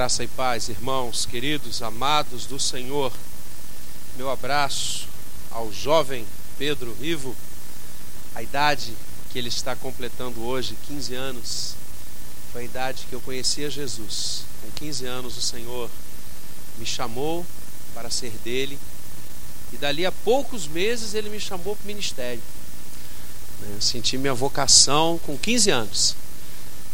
[0.00, 3.12] Graça e paz, irmãos, queridos, amados do Senhor.
[4.16, 5.06] Meu abraço
[5.50, 6.24] ao jovem
[6.56, 7.36] Pedro Rivo,
[8.34, 8.94] a idade
[9.30, 11.74] que ele está completando hoje, 15 anos.
[12.50, 14.44] Foi a idade que eu conhecia Jesus.
[14.62, 15.90] Com 15 anos, o Senhor
[16.78, 17.44] me chamou
[17.92, 18.78] para ser dele,
[19.70, 22.42] e dali a poucos meses ele me chamou para o ministério.
[23.70, 26.16] Eu senti minha vocação com 15 anos.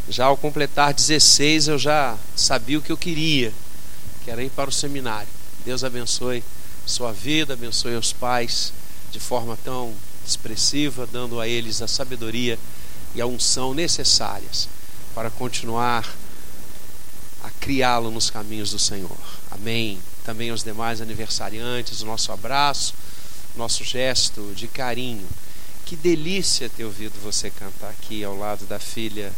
[0.08, 3.52] Já ao completar 16, eu já sabia o que eu queria,
[4.24, 5.28] que era ir para o seminário.
[5.64, 6.44] Deus abençoe
[6.86, 8.72] sua vida, abençoe os pais
[9.10, 9.92] de forma tão
[10.24, 12.56] expressiva, dando a eles a sabedoria
[13.16, 14.68] e a unção necessárias
[15.12, 16.08] para continuar
[17.42, 19.18] a criá-lo nos caminhos do Senhor.
[19.50, 19.98] Amém.
[20.24, 22.94] Também aos demais aniversariantes, o nosso abraço,
[23.56, 25.26] nosso gesto de carinho.
[25.84, 29.32] Que delícia ter ouvido você cantar aqui ao lado da filha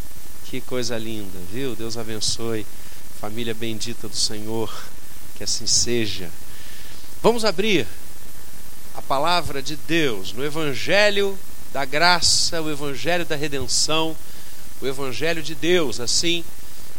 [0.48, 1.76] que coisa linda, viu?
[1.76, 2.64] Deus abençoe.
[3.20, 4.72] Família bendita do Senhor,
[5.36, 6.30] que assim seja.
[7.22, 7.86] Vamos abrir
[8.94, 11.38] a palavra de Deus no Evangelho
[11.70, 14.16] da graça, o Evangelho da redenção,
[14.80, 16.00] o Evangelho de Deus.
[16.00, 16.42] Assim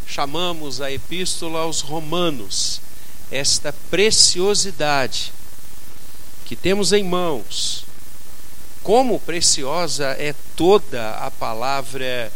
[0.06, 2.80] chamamos a Epístola aos Romanos,
[3.32, 5.34] esta preciosidade
[6.46, 7.84] que temos em mãos.
[8.84, 12.32] Como preciosa é toda a palavra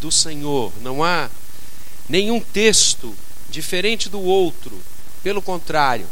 [0.00, 0.72] do Senhor.
[0.82, 1.30] Não há
[2.08, 3.14] nenhum texto
[3.48, 4.80] diferente do outro.
[5.22, 6.06] Pelo contrário,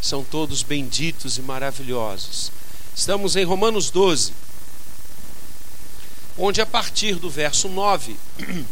[0.00, 2.52] são todos benditos e maravilhosos.
[2.94, 4.32] Estamos em Romanos 12,
[6.38, 8.16] onde a partir do verso 9,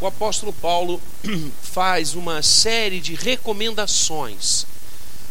[0.00, 1.00] o apóstolo Paulo
[1.62, 4.66] faz uma série de recomendações.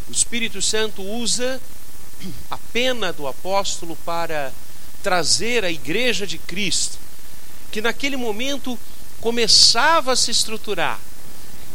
[0.08, 1.62] O Espírito Santo usa
[2.50, 4.53] a pena do apóstolo para
[5.03, 7.05] trazer a igreja de Cristo
[7.76, 8.80] que naquele momento
[9.20, 10.98] começava a se estruturar,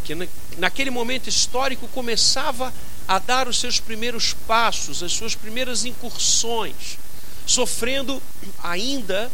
[0.03, 0.17] que
[0.57, 2.73] naquele momento histórico começava
[3.07, 6.97] a dar os seus primeiros passos, as suas primeiras incursões,
[7.45, 8.23] sofrendo
[8.63, 9.31] ainda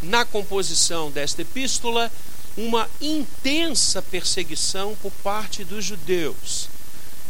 [0.00, 2.10] na composição desta epístola
[2.56, 6.70] uma intensa perseguição por parte dos judeus.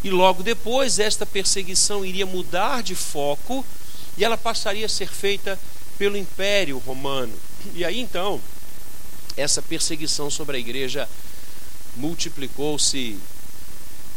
[0.04, 3.66] E logo depois esta perseguição iria mudar de foco
[4.16, 5.58] e ela passaria a ser feita
[5.98, 7.34] pelo Império Romano.
[7.74, 8.40] E aí então,
[9.36, 11.08] essa perseguição sobre a igreja
[11.96, 13.18] multiplicou-se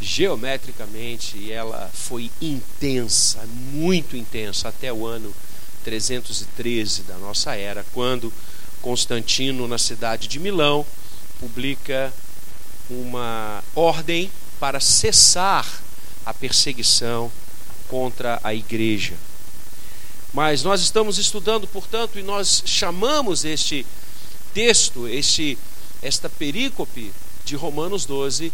[0.01, 5.33] geometricamente e ela foi intensa, muito intensa, até o ano
[5.83, 8.31] 313 da nossa era, quando
[8.81, 10.85] Constantino, na cidade de Milão,
[11.39, 12.13] publica
[12.89, 15.65] uma ordem para cessar
[16.25, 17.31] a perseguição
[17.87, 19.15] contra a igreja.
[20.33, 23.85] Mas nós estamos estudando, portanto, e nós chamamos este
[24.53, 25.57] texto, este,
[26.01, 27.11] esta perícope
[27.45, 28.51] de Romanos 12,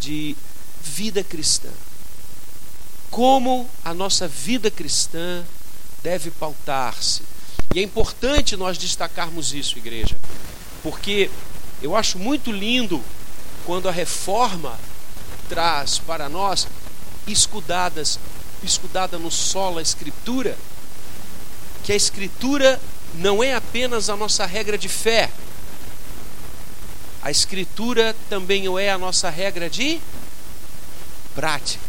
[0.00, 0.36] de
[0.82, 1.68] vida cristã.
[3.10, 5.44] Como a nossa vida cristã
[6.02, 7.22] deve pautar-se.
[7.74, 10.16] E é importante nós destacarmos isso, igreja,
[10.82, 11.30] porque
[11.82, 13.02] eu acho muito lindo
[13.64, 14.78] quando a reforma
[15.48, 16.66] traz para nós
[17.26, 18.18] escudadas,
[18.62, 20.56] escudada no solo a escritura,
[21.84, 22.80] que a escritura
[23.14, 25.30] não é apenas a nossa regra de fé.
[27.22, 30.00] A Escritura também é a nossa regra de
[31.34, 31.84] prática.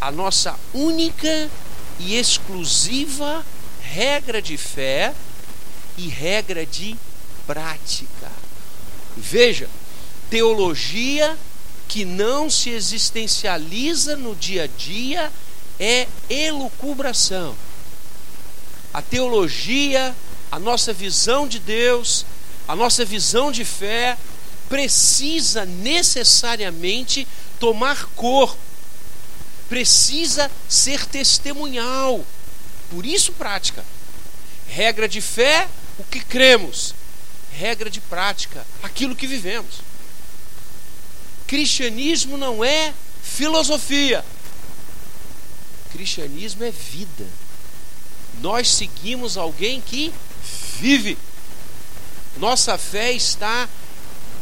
[0.00, 1.50] A nossa única
[1.98, 3.44] e exclusiva
[3.80, 5.14] regra de fé
[5.96, 6.96] e regra de
[7.46, 8.30] prática.
[9.16, 9.68] Veja,
[10.28, 11.36] teologia
[11.88, 15.32] que não se existencializa no dia a dia
[15.78, 17.54] é elucubração
[18.96, 20.16] a teologia,
[20.50, 22.24] a nossa visão de Deus,
[22.66, 24.16] a nossa visão de fé
[24.70, 27.28] precisa necessariamente
[27.60, 28.56] tomar corpo,
[29.68, 32.24] precisa ser testemunhal.
[32.90, 33.84] Por isso, prática.
[34.66, 35.68] Regra de fé,
[35.98, 36.94] o que cremos.
[37.52, 39.82] Regra de prática, aquilo que vivemos.
[41.46, 44.24] Cristianismo não é filosofia.
[45.92, 47.26] Cristianismo é vida
[48.40, 50.12] nós seguimos alguém que
[50.78, 51.16] vive.
[52.36, 53.68] Nossa fé está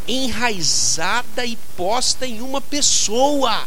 [0.06, 3.67] enraizada e posta em uma pessoa.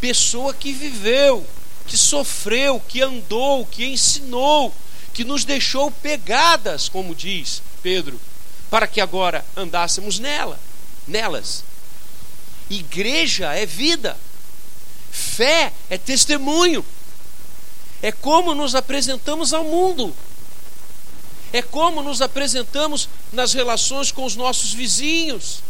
[0.00, 1.46] Pessoa que viveu,
[1.86, 4.74] que sofreu, que andou, que ensinou,
[5.12, 8.18] que nos deixou pegadas, como diz Pedro,
[8.70, 10.58] para que agora andássemos nela,
[11.06, 11.64] nelas.
[12.70, 14.16] Igreja é vida.
[15.10, 16.84] Fé é testemunho
[18.02, 20.14] é como nos apresentamos ao mundo,
[21.52, 25.62] é como nos apresentamos nas relações com os nossos vizinhos,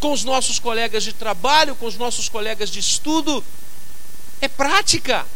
[0.00, 3.44] com os nossos colegas de trabalho, com os nossos colegas de estudo.
[4.40, 5.26] É prática.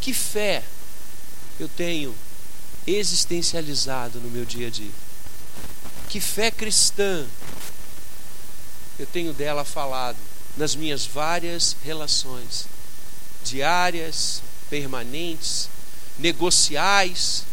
[0.00, 0.62] Que fé
[1.58, 2.14] eu tenho
[2.86, 4.90] existencializado no meu dia a dia?
[6.08, 7.26] Que fé cristã
[8.98, 10.18] eu tenho dela falado
[10.56, 12.66] nas minhas várias relações
[13.44, 15.68] diárias, permanentes,
[16.18, 17.44] negociais,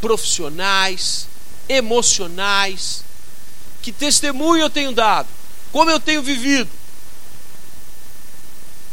[0.00, 1.28] profissionais,
[1.68, 3.04] emocionais.
[3.82, 5.28] Que testemunho eu tenho dado?
[5.70, 6.70] Como eu tenho vivido?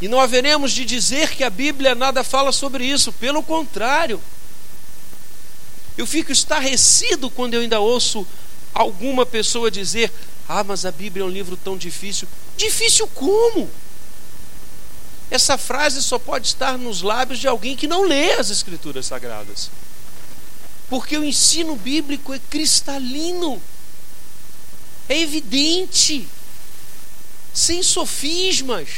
[0.01, 4.21] E não haveremos de dizer que a Bíblia nada fala sobre isso, pelo contrário.
[5.97, 8.27] Eu fico estarrecido quando eu ainda ouço
[8.73, 10.11] alguma pessoa dizer:
[10.47, 12.27] Ah, mas a Bíblia é um livro tão difícil.
[12.57, 13.69] Difícil como?
[15.29, 19.71] Essa frase só pode estar nos lábios de alguém que não lê as Escrituras Sagradas.
[20.89, 23.61] Porque o ensino bíblico é cristalino,
[25.09, 26.27] é evidente,
[27.53, 28.89] sem sofismas,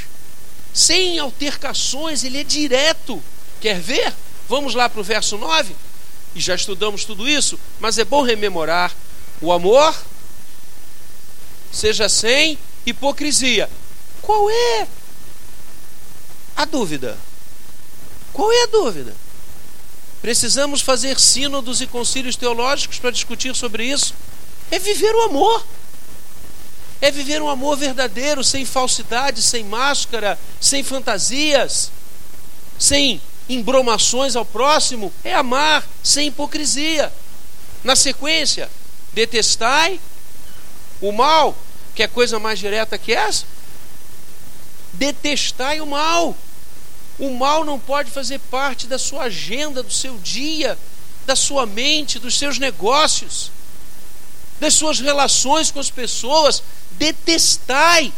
[0.74, 3.23] sem altercações, ele é direto.
[3.62, 4.13] Quer ver?
[4.50, 5.75] Vamos lá para o verso 9?
[6.35, 8.94] E já estudamos tudo isso, mas é bom rememorar.
[9.41, 9.95] O amor
[11.71, 13.69] seja sem hipocrisia.
[14.21, 14.88] Qual é
[16.57, 17.18] a dúvida?
[18.33, 19.15] Qual é a dúvida?
[20.21, 24.13] Precisamos fazer sínodos e concílios teológicos para discutir sobre isso.
[24.69, 25.63] É viver o amor.
[27.00, 31.92] É viver um amor verdadeiro, sem falsidade, sem máscara, sem fantasias,
[32.80, 35.13] sem embromações ao próximo.
[35.24, 37.13] É amar sem hipocrisia.
[37.83, 38.69] Na sequência,
[39.13, 40.00] detestai
[41.00, 41.56] o mal,
[41.94, 43.45] que é coisa mais direta que essa.
[44.94, 46.36] Detestai o mal.
[47.19, 50.78] O mal não pode fazer parte da sua agenda, do seu dia,
[51.25, 53.52] da sua mente, dos seus negócios,
[54.60, 56.62] das suas relações com as pessoas.
[56.92, 58.14] Detestai.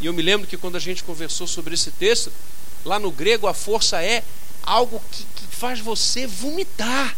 [0.00, 2.30] E eu me lembro que quando a gente conversou sobre esse texto,
[2.84, 4.22] lá no grego a força é
[4.62, 7.16] algo que, que faz você vomitar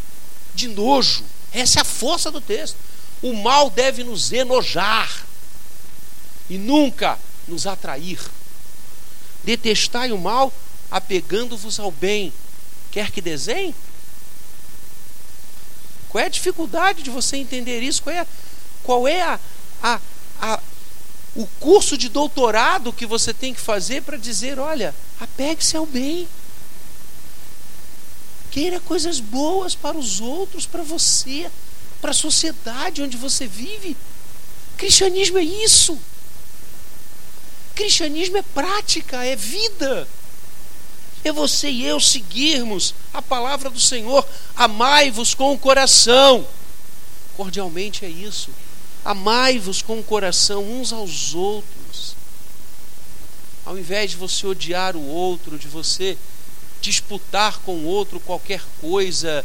[0.55, 1.25] de nojo.
[1.53, 2.77] Essa é a força do texto.
[3.21, 5.27] O mal deve nos enojar
[6.49, 7.19] e nunca
[7.49, 8.21] nos atrair.
[9.43, 10.53] Detestai o mal
[10.91, 12.33] apegando-vos ao bem,
[12.91, 13.75] quer que desenhe?
[16.09, 18.03] Qual é a dificuldade de você entender isso?
[18.03, 18.27] Qual é,
[18.83, 19.41] qual é a,
[19.83, 20.01] a,
[20.41, 20.61] a,
[21.35, 26.29] o curso de doutorado que você tem que fazer para dizer: olha, apegue-se ao bem.
[28.51, 31.51] Queira coisas boas para os outros, para você,
[32.01, 33.95] para a sociedade onde você vive.
[34.79, 35.99] Cristianismo é isso.
[37.75, 40.09] Cristianismo é prática, é vida
[41.29, 44.27] é você e eu seguirmos a palavra do Senhor.
[44.55, 46.47] Amai-vos com o coração.
[47.37, 48.51] Cordialmente é isso.
[49.05, 52.17] Amai-vos com o coração uns aos outros.
[53.65, 56.17] Ao invés de você odiar o outro, de você
[56.81, 59.45] disputar com o outro qualquer coisa,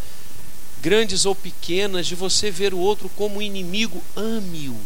[0.81, 4.77] grandes ou pequenas, de você ver o outro como inimigo, ame-o.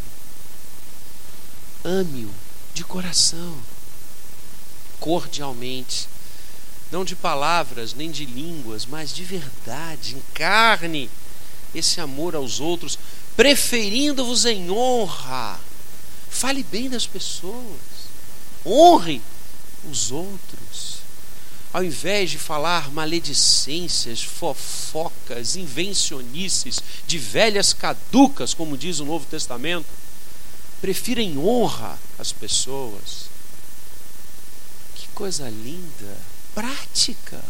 [1.83, 2.31] Ame-o
[2.73, 3.57] de coração,
[4.99, 6.07] cordialmente
[6.91, 10.15] não de palavras nem de línguas, mas de verdade.
[10.15, 11.09] Encarne
[11.73, 12.97] esse amor aos outros,
[13.35, 15.59] preferindo-vos em honra.
[16.29, 17.79] Fale bem das pessoas,
[18.65, 19.21] honre
[19.89, 20.95] os outros.
[21.73, 29.87] Ao invés de falar maledicências, fofocas, invencionices, de velhas caducas, como diz o Novo Testamento,
[30.79, 33.25] prefira em honra as pessoas.
[34.95, 36.34] Que coisa linda!
[36.55, 37.43] Prática.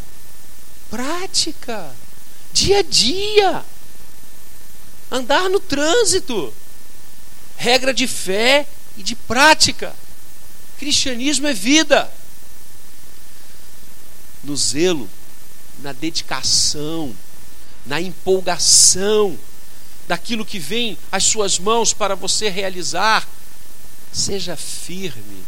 [0.89, 1.95] Prática.
[2.51, 3.63] Dia a dia.
[5.11, 6.51] Andar no trânsito.
[7.55, 9.95] Regra de fé e de prática.
[10.79, 12.11] Cristianismo é vida.
[14.43, 15.09] No zelo,
[15.79, 17.15] na dedicação,
[17.85, 19.37] na empolgação
[20.07, 23.27] daquilo que vem às suas mãos para você realizar.
[24.11, 25.43] Seja firme,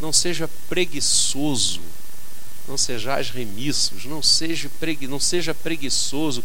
[0.00, 1.82] não seja preguiçoso
[2.68, 6.42] não sejais remissos, não seja, pregui, não seja preguiçoso,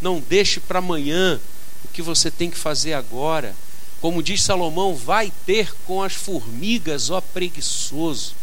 [0.00, 1.40] não deixe para amanhã
[1.84, 3.54] o que você tem que fazer agora.
[4.00, 8.34] Como diz Salomão, vai ter com as formigas, ó preguiçoso.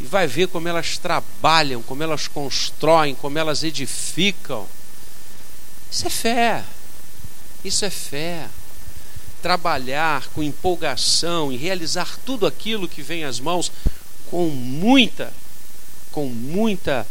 [0.00, 4.66] E vai ver como elas trabalham, como elas constroem, como elas edificam.
[5.90, 6.64] Isso é fé.
[7.64, 8.48] Isso é fé.
[9.40, 13.72] Trabalhar com empolgação e realizar tudo aquilo que vem às mãos
[14.30, 15.32] com muita
[16.12, 17.06] com muita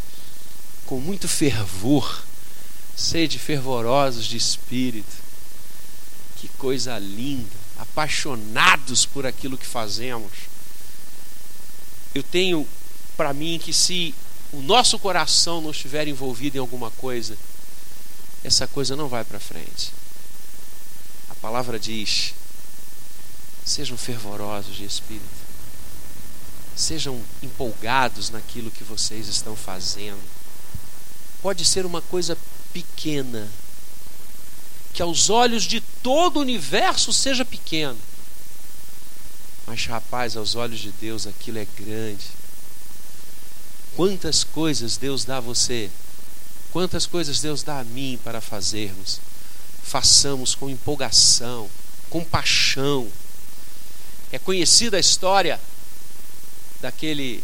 [0.86, 2.24] com muito fervor,
[2.96, 5.22] sede fervorosos de espírito.
[6.38, 7.62] Que coisa linda.
[7.78, 10.32] apaixonados por aquilo que fazemos.
[12.14, 12.68] Eu tenho
[13.18, 14.14] para mim que se
[14.52, 17.38] o nosso coração não estiver envolvido em alguma coisa,
[18.44, 19.92] essa coisa não vai para frente.
[21.30, 22.34] A palavra diz:
[23.66, 25.41] sejam fervorosos de espírito,
[26.76, 30.22] sejam empolgados naquilo que vocês estão fazendo.
[31.42, 32.38] Pode ser uma coisa
[32.74, 33.48] pequena,
[34.94, 37.98] que aos olhos de todo o universo seja pequeno,
[39.66, 42.26] mas rapaz, aos olhos de Deus aquilo é grande.
[43.96, 45.90] Quantas coisas Deus dá a você
[46.72, 49.20] Quantas coisas Deus dá a mim para fazermos.
[49.84, 51.70] Façamos com empolgação,
[52.10, 53.10] com paixão.
[54.32, 55.60] É conhecida a história
[56.82, 57.44] daquele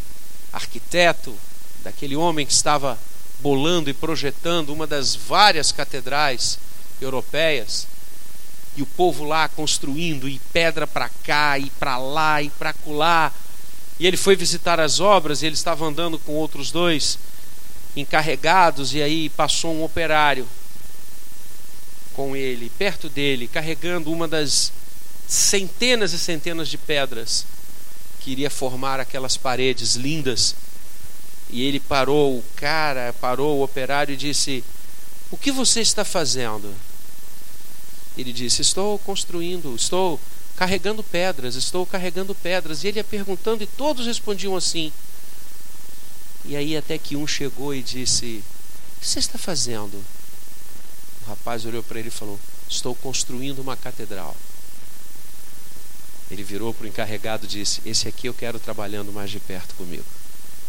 [0.52, 1.38] arquiteto,
[1.84, 2.98] daquele homem que estava
[3.40, 6.58] bolando e projetando uma das várias catedrais
[7.00, 7.88] europeias
[8.76, 13.34] e o povo lá construindo e pedra para cá e para lá e para colar.
[14.00, 17.18] E ele foi visitar as obras e ele estava andando com outros dois
[17.96, 20.48] encarregados, e aí passou um operário
[22.14, 24.72] com ele, perto dele, carregando uma das
[25.28, 27.46] centenas e centenas de pedras
[28.28, 30.54] que iria formar aquelas paredes lindas.
[31.50, 34.66] E ele parou, o cara parou o operário e disse:
[35.32, 36.76] O que você está fazendo?
[38.18, 40.20] Ele disse: Estou construindo, estou
[40.58, 42.84] carregando pedras, estou carregando pedras.
[42.84, 44.92] E ele ia perguntando e todos respondiam assim:
[46.44, 48.44] e aí até que um chegou e disse:
[48.98, 50.04] O que você está fazendo?
[51.26, 54.36] O rapaz olhou para ele e falou: Estou construindo uma catedral.
[56.30, 59.76] Ele virou para o encarregado e disse: Esse aqui eu quero trabalhando mais de perto
[59.76, 60.06] comigo.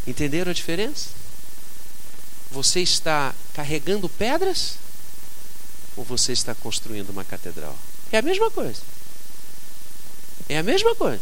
[0.06, 1.10] Entenderam a diferença?
[2.50, 4.74] Você está carregando pedras
[5.96, 7.76] ou você está construindo uma catedral?
[8.10, 8.80] É a mesma coisa.
[10.48, 11.20] É a mesma coisa.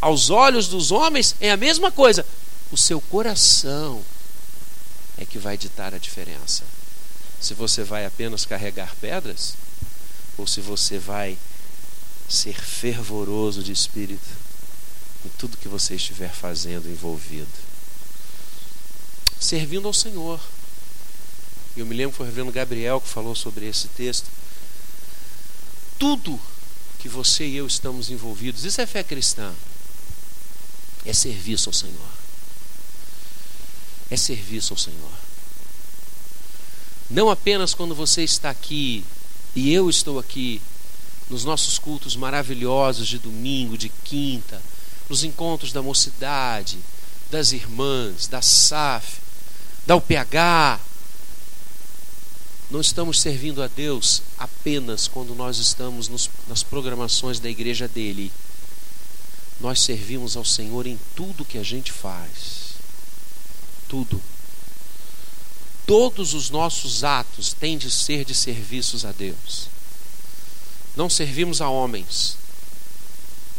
[0.00, 2.26] Aos olhos dos homens é a mesma coisa.
[2.70, 4.02] O seu coração
[5.16, 6.64] é que vai ditar a diferença.
[7.40, 9.54] Se você vai apenas carregar pedras
[10.36, 11.38] ou se você vai
[12.28, 14.26] ser fervoroso de espírito
[15.24, 17.48] em tudo que você estiver fazendo envolvido.
[19.38, 20.40] Servindo ao Senhor.
[21.76, 24.26] Eu me lembro que foi o reverendo Gabriel que falou sobre esse texto.
[25.98, 26.40] Tudo
[26.98, 29.52] que você e eu estamos envolvidos, isso é fé cristã,
[31.04, 32.24] é serviço ao Senhor
[34.10, 35.12] é serviço ao Senhor.
[37.10, 39.04] Não apenas quando você está aqui
[39.54, 40.60] e eu estou aqui,
[41.34, 44.62] nos nossos cultos maravilhosos de domingo, de quinta,
[45.10, 46.78] nos encontros da mocidade,
[47.28, 49.18] das irmãs, da SAF,
[49.84, 50.80] da UPH.
[52.70, 58.30] Não estamos servindo a Deus apenas quando nós estamos nos, nas programações da igreja dele.
[59.60, 62.74] Nós servimos ao Senhor em tudo que a gente faz
[63.88, 64.22] tudo.
[65.84, 69.73] Todos os nossos atos têm de ser de serviços a Deus.
[70.96, 72.36] Não servimos a homens,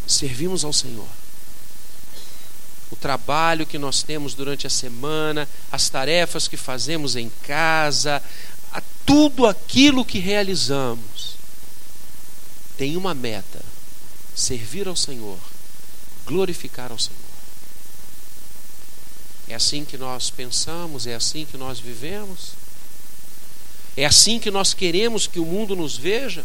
[0.08, 1.08] servimos ao Senhor.
[2.92, 8.22] O trabalho que nós temos durante a semana, as tarefas que fazemos em casa,
[9.06, 11.36] tudo aquilo que realizamos
[12.78, 13.62] tem uma meta:
[14.36, 15.38] servir ao Senhor,
[16.26, 17.20] glorificar ao Senhor.
[19.48, 22.54] É assim que nós pensamos, é assim que nós vivemos.
[23.96, 26.44] É assim que nós queremos que o mundo nos veja.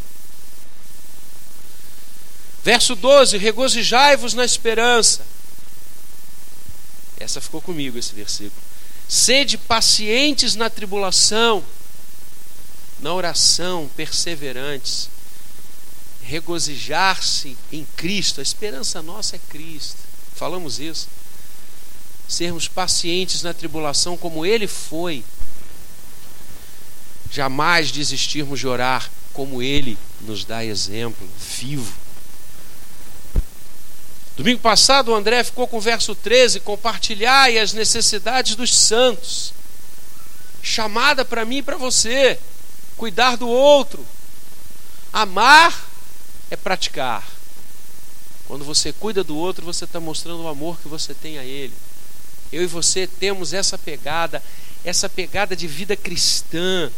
[2.62, 5.24] Verso 12: Regozijai-vos na esperança.
[7.18, 8.62] Essa ficou comigo, esse versículo.
[9.08, 11.64] Sede pacientes na tribulação,
[13.00, 15.08] na oração, perseverantes.
[16.22, 18.40] Regozijar-se em Cristo.
[18.40, 19.98] A esperança nossa é Cristo.
[20.34, 21.08] Falamos isso
[22.30, 25.24] sermos pacientes na tribulação como ele foi.
[27.30, 31.92] Jamais desistirmos de orar como ele nos dá exemplo vivo.
[34.40, 39.52] Domingo passado o André ficou com o verso 13, compartilhar as necessidades dos santos.
[40.62, 42.38] Chamada para mim e para você,
[42.96, 44.02] cuidar do outro.
[45.12, 45.78] Amar
[46.50, 47.22] é praticar.
[48.46, 51.74] Quando você cuida do outro, você está mostrando o amor que você tem a ele.
[52.50, 54.42] Eu e você temos essa pegada,
[54.82, 56.90] essa pegada de vida cristã,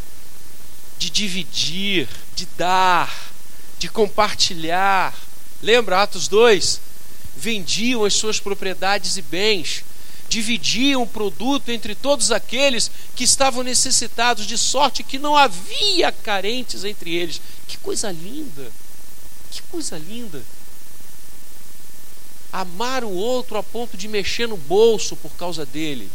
[0.97, 3.13] de dividir, de dar,
[3.81, 5.13] de compartilhar.
[5.61, 6.92] Lembra Atos 2?
[7.43, 9.83] Vendiam as suas propriedades e bens,
[10.29, 16.85] dividiam o produto entre todos aqueles que estavam necessitados, de sorte que não havia carentes
[16.85, 17.41] entre eles.
[17.67, 18.71] Que coisa linda!
[19.51, 20.41] Que coisa linda!
[22.53, 26.09] Amar o outro a ponto de mexer no bolso por causa dele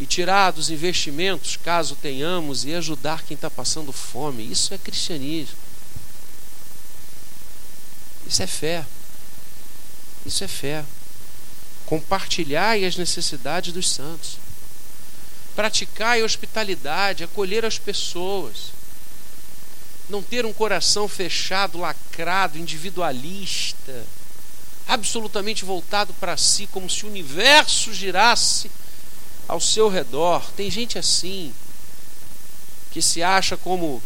[0.00, 4.50] e tirar dos investimentos, caso tenhamos, e ajudar quem está passando fome.
[4.50, 5.63] Isso é cristianismo.
[8.26, 8.84] Isso é fé.
[10.24, 10.84] Isso é fé.
[11.86, 14.38] Compartilhar as necessidades dos santos.
[15.54, 18.72] Praticar a hospitalidade, acolher as pessoas.
[20.08, 24.04] Não ter um coração fechado, lacrado, individualista,
[24.86, 28.70] absolutamente voltado para si, como se o universo girasse
[29.48, 30.50] ao seu redor.
[30.56, 31.54] Tem gente assim,
[32.90, 34.02] que se acha como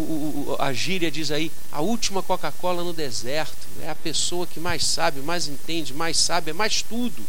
[0.00, 3.66] o, o, a gíria diz aí, a última Coca-Cola no deserto.
[3.82, 7.22] É a pessoa que mais sabe, mais entende, mais sabe, é mais tudo,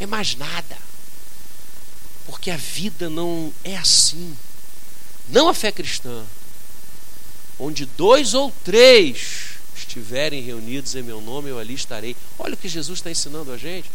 [0.00, 0.76] é mais nada.
[2.26, 4.36] Porque a vida não é assim.
[5.28, 6.24] Não a fé cristã.
[7.58, 12.16] Onde dois ou três estiverem reunidos em meu nome, eu ali estarei.
[12.38, 13.90] Olha o que Jesus está ensinando a gente.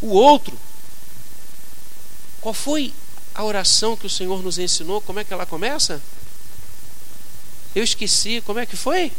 [0.00, 0.58] O outro
[2.44, 2.92] qual foi
[3.34, 5.00] a oração que o Senhor nos ensinou?
[5.00, 5.98] Como é que ela começa?
[7.74, 9.12] Eu esqueci, como é que foi?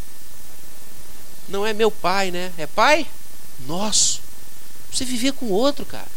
[1.48, 2.54] Não é meu pai, né?
[2.58, 3.08] É pai
[3.68, 4.22] nosso.
[4.92, 6.08] Você viver com outro, cara.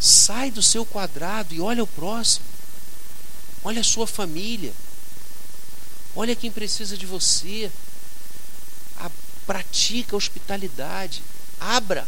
[0.00, 2.46] Sai do seu quadrado e olha o próximo.
[3.64, 4.72] Olha a sua família.
[6.14, 7.70] Olha quem precisa de você.
[8.98, 9.10] A,
[9.46, 11.22] pratica a hospitalidade.
[11.60, 12.06] Abra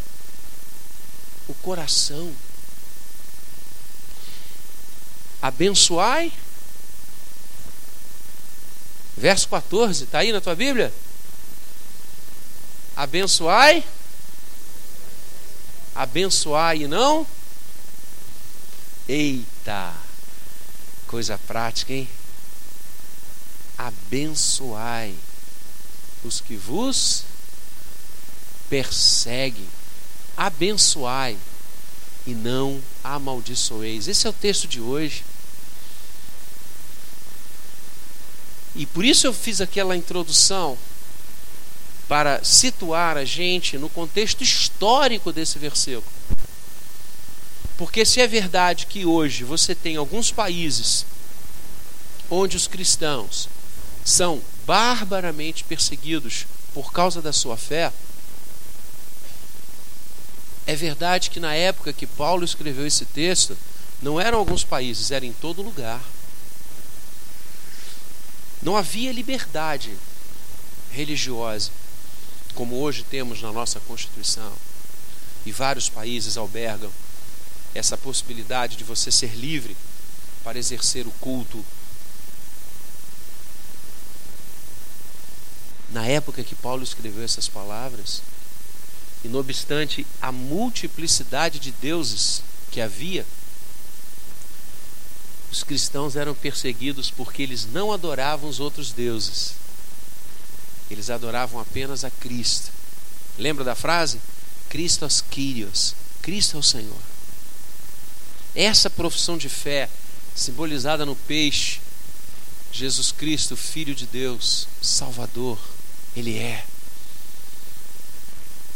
[1.48, 2.32] o coração
[5.40, 6.32] abençoai.
[9.20, 10.90] Verso 14, está aí na tua Bíblia?
[12.96, 13.84] Abençoai.
[15.94, 17.26] Abençoai e não.
[19.06, 19.92] Eita,
[21.06, 22.08] coisa prática, hein?
[23.76, 25.14] Abençoai
[26.24, 27.24] os que vos
[28.70, 29.68] perseguem.
[30.34, 31.36] Abençoai
[32.26, 34.08] e não amaldiçoeis.
[34.08, 35.24] Esse é o texto de hoje.
[38.74, 40.78] E por isso eu fiz aquela introdução
[42.08, 46.04] para situar a gente no contexto histórico desse versículo.
[47.76, 51.06] Porque se é verdade que hoje você tem alguns países
[52.28, 53.48] onde os cristãos
[54.04, 57.92] são barbaramente perseguidos por causa da sua fé,
[60.66, 63.56] é verdade que na época que Paulo escreveu esse texto,
[64.02, 66.00] não eram alguns países, era em todo lugar.
[68.62, 69.96] Não havia liberdade
[70.92, 71.70] religiosa,
[72.54, 74.52] como hoje temos na nossa Constituição.
[75.46, 76.90] E vários países albergam
[77.74, 79.76] essa possibilidade de você ser livre
[80.44, 81.64] para exercer o culto.
[85.90, 88.22] Na época que Paulo escreveu essas palavras,
[89.24, 93.26] e não obstante a multiplicidade de deuses que havia,
[95.50, 99.54] os cristãos eram perseguidos porque eles não adoravam os outros deuses.
[100.90, 102.70] Eles adoravam apenas a Cristo.
[103.38, 104.20] Lembra da frase?
[104.68, 105.94] Christos Kyrios.
[106.22, 107.00] Cristo é o Senhor.
[108.54, 109.88] Essa profissão de fé,
[110.34, 111.80] simbolizada no peixe,
[112.72, 115.58] Jesus Cristo, Filho de Deus, Salvador,
[116.16, 116.64] Ele é.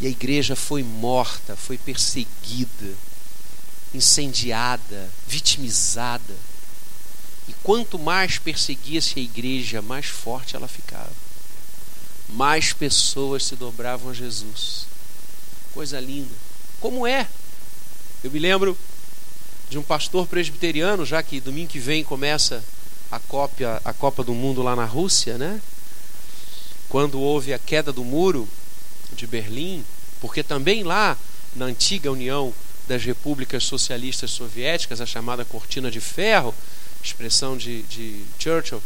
[0.00, 2.94] E a igreja foi morta, foi perseguida,
[3.92, 6.34] incendiada, vitimizada.
[7.48, 11.12] E quanto mais perseguia-se a igreja, mais forte ela ficava.
[12.28, 14.86] Mais pessoas se dobravam a Jesus.
[15.72, 16.34] Coisa linda.
[16.80, 17.28] Como é?
[18.22, 18.76] Eu me lembro
[19.68, 22.64] de um pastor presbiteriano, já que domingo que vem começa
[23.10, 25.60] a Copa, a Copa do Mundo lá na Rússia, né?
[26.88, 28.48] Quando houve a queda do muro
[29.12, 29.84] de Berlim,
[30.20, 31.16] porque também lá
[31.54, 32.52] na antiga União
[32.86, 36.54] das Repúblicas Socialistas Soviéticas, a chamada Cortina de Ferro,
[37.04, 38.82] expressão de, de Churchill,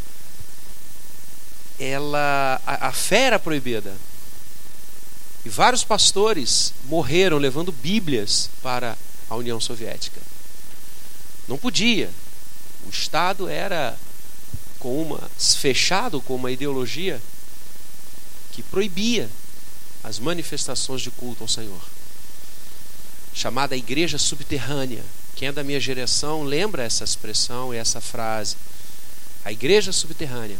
[1.79, 3.95] ela, a, a fé era proibida.
[5.45, 8.99] E vários pastores morreram levando Bíblias para
[9.31, 10.21] a União Soviética.
[11.47, 12.11] Não podia.
[12.87, 13.97] O Estado era
[14.79, 17.21] com uma fechado com uma ideologia
[18.53, 19.29] que proibia
[20.03, 21.83] as manifestações de culto ao Senhor.
[23.35, 25.05] Chamada igreja subterrânea.
[25.39, 28.57] Quem é da minha geração lembra essa expressão e essa frase.
[29.45, 30.59] A igreja subterrânea.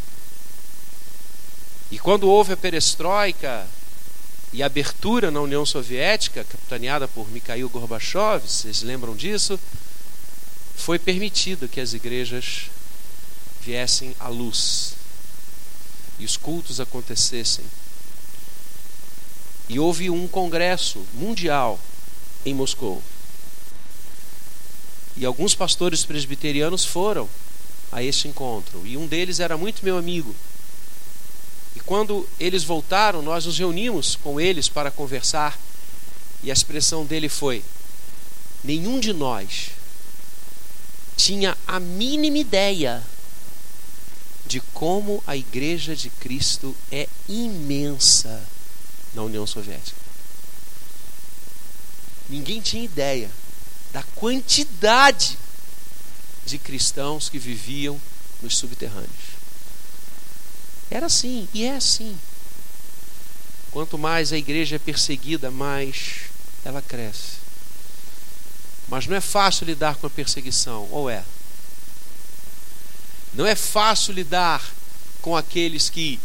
[1.91, 3.67] E quando houve a perestroika
[4.53, 9.59] e a abertura na União Soviética, capitaneada por Mikhail Gorbachev, vocês lembram disso?
[10.77, 12.69] Foi permitido que as igrejas
[13.61, 14.93] viessem à luz.
[16.17, 17.65] e os cultos acontecessem.
[19.67, 21.77] E houve um congresso mundial
[22.45, 23.03] em Moscou.
[25.19, 27.29] E alguns pastores presbiterianos foram
[27.91, 28.87] a este encontro.
[28.87, 30.33] E um deles era muito meu amigo.
[31.75, 35.59] E quando eles voltaram, nós nos reunimos com eles para conversar.
[36.41, 37.61] E a expressão dele foi:
[38.63, 39.71] nenhum de nós
[41.17, 43.03] tinha a mínima ideia
[44.47, 48.41] de como a Igreja de Cristo é imensa
[49.13, 49.99] na União Soviética.
[52.29, 53.29] Ninguém tinha ideia
[53.91, 55.37] da quantidade
[56.45, 57.99] de cristãos que viviam
[58.41, 59.39] nos subterrâneos.
[60.89, 62.17] Era assim e é assim.
[63.71, 66.29] Quanto mais a igreja é perseguida, mais
[66.65, 67.37] ela cresce.
[68.87, 71.23] Mas não é fácil lidar com a perseguição, ou é?
[73.33, 74.67] Não é fácil lidar
[75.21, 76.19] com aqueles que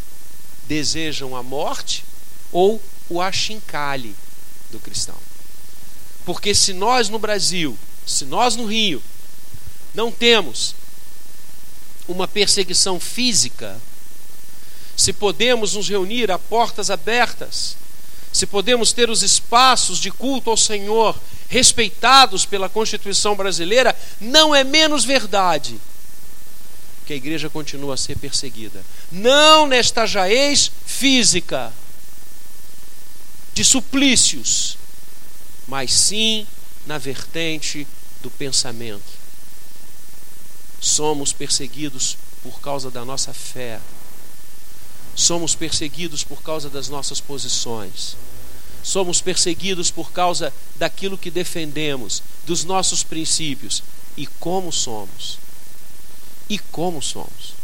[0.67, 2.05] desejam a morte
[2.51, 4.17] ou o achincalhe
[4.71, 5.19] do cristão.
[6.25, 9.03] Porque se nós no Brasil, se nós no Rio,
[9.95, 10.75] não temos
[12.09, 13.81] uma perseguição física,
[14.97, 17.77] se podemos nos reunir a portas abertas,
[18.33, 24.65] se podemos ter os espaços de culto ao Senhor respeitados pela Constituição brasileira, não é
[24.65, 25.79] menos verdade
[27.07, 28.83] que a igreja continua a ser perseguida.
[29.13, 31.73] Não nesta jaez física
[33.53, 34.77] de suplícios,
[35.67, 36.47] mas sim
[36.87, 37.87] na vertente
[38.21, 39.25] do pensamento.
[40.81, 43.81] Somos perseguidos por causa da nossa fé.
[45.15, 48.17] Somos perseguidos por causa das nossas posições.
[48.83, 53.83] Somos perseguidos por causa daquilo que defendemos, dos nossos princípios.
[54.17, 55.39] E como somos?
[56.49, 57.55] e como somos.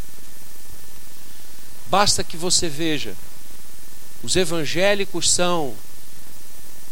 [1.86, 3.14] Basta que você veja,
[4.22, 5.74] os evangélicos são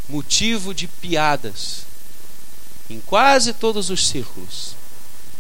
[0.09, 1.87] motivo de piadas
[2.89, 4.75] em quase todos os círculos,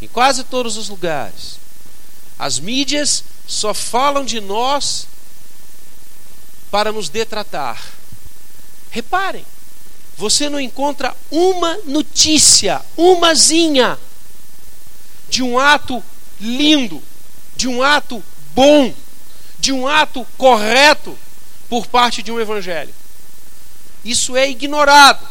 [0.02, 1.58] em quase todos os lugares.
[2.38, 5.06] As mídias só falam de nós
[6.70, 7.82] para nos detratar.
[8.90, 9.44] Reparem,
[10.16, 13.98] você não encontra uma notícia, umazinha,
[15.28, 16.02] de um ato
[16.40, 17.02] lindo,
[17.56, 18.22] de um ato
[18.54, 18.94] bom,
[19.58, 21.18] de um ato correto
[21.68, 22.94] por parte de um evangelho.
[24.04, 25.26] Isso é ignorado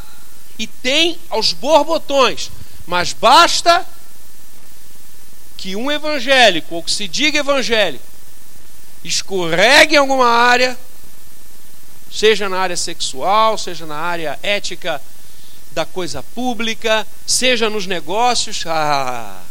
[0.60, 2.52] e tem aos borbotões,
[2.86, 3.86] mas basta
[5.58, 8.04] que um evangélico, ou que se diga evangélico,
[9.04, 10.78] escorregue em alguma área,
[12.12, 15.02] seja na área sexual, seja na área ética
[15.72, 19.44] da coisa pública, seja nos negócios, ah,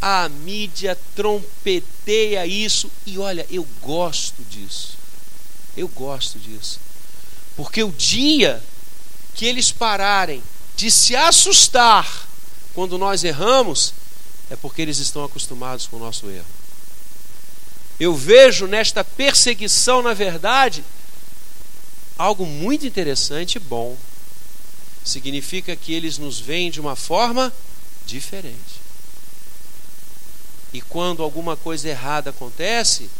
[0.00, 4.96] a mídia trompeteia isso e olha, eu gosto disso.
[5.76, 6.80] Eu gosto disso.
[7.58, 8.62] Porque o dia
[9.34, 10.40] que eles pararem
[10.76, 12.28] de se assustar
[12.72, 13.92] quando nós erramos,
[14.48, 16.46] é porque eles estão acostumados com o nosso erro.
[17.98, 20.84] Eu vejo nesta perseguição, na verdade,
[22.16, 23.96] algo muito interessante e bom.
[25.04, 27.52] Significa que eles nos veem de uma forma
[28.06, 28.80] diferente.
[30.72, 33.10] E quando alguma coisa errada acontece,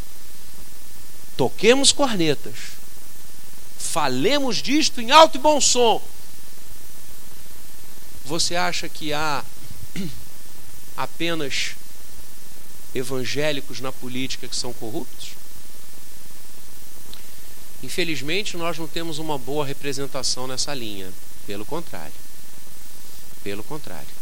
[1.35, 2.78] toquemos cornetas,
[3.79, 6.03] falemos disto em alto e bom som.
[8.25, 9.43] Você acha que há
[10.95, 11.71] apenas
[12.93, 15.29] evangélicos na política que são corruptos?
[17.81, 21.11] Infelizmente, nós não temos uma boa representação nessa linha.
[21.47, 22.13] Pelo contrário.
[23.41, 24.19] Pelo contrário.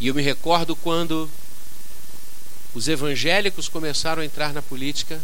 [0.00, 1.30] E eu me recordo quando
[2.74, 5.20] os evangélicos começaram a entrar na política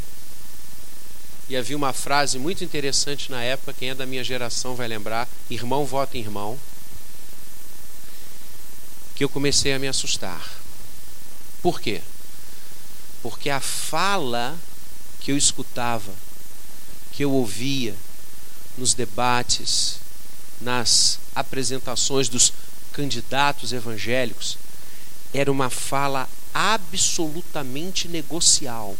[1.48, 5.28] e havia uma frase muito interessante na época, quem é da minha geração vai lembrar:
[5.50, 6.58] irmão vota em irmão.
[9.14, 10.42] Que eu comecei a me assustar.
[11.62, 12.02] Por quê?
[13.22, 14.58] Porque a fala
[15.20, 16.12] que eu escutava,
[17.12, 17.94] que eu ouvia
[18.76, 19.98] nos debates,
[20.60, 22.52] nas apresentações dos
[22.92, 24.58] candidatos evangélicos,
[25.32, 28.96] era uma fala absolutamente negocial.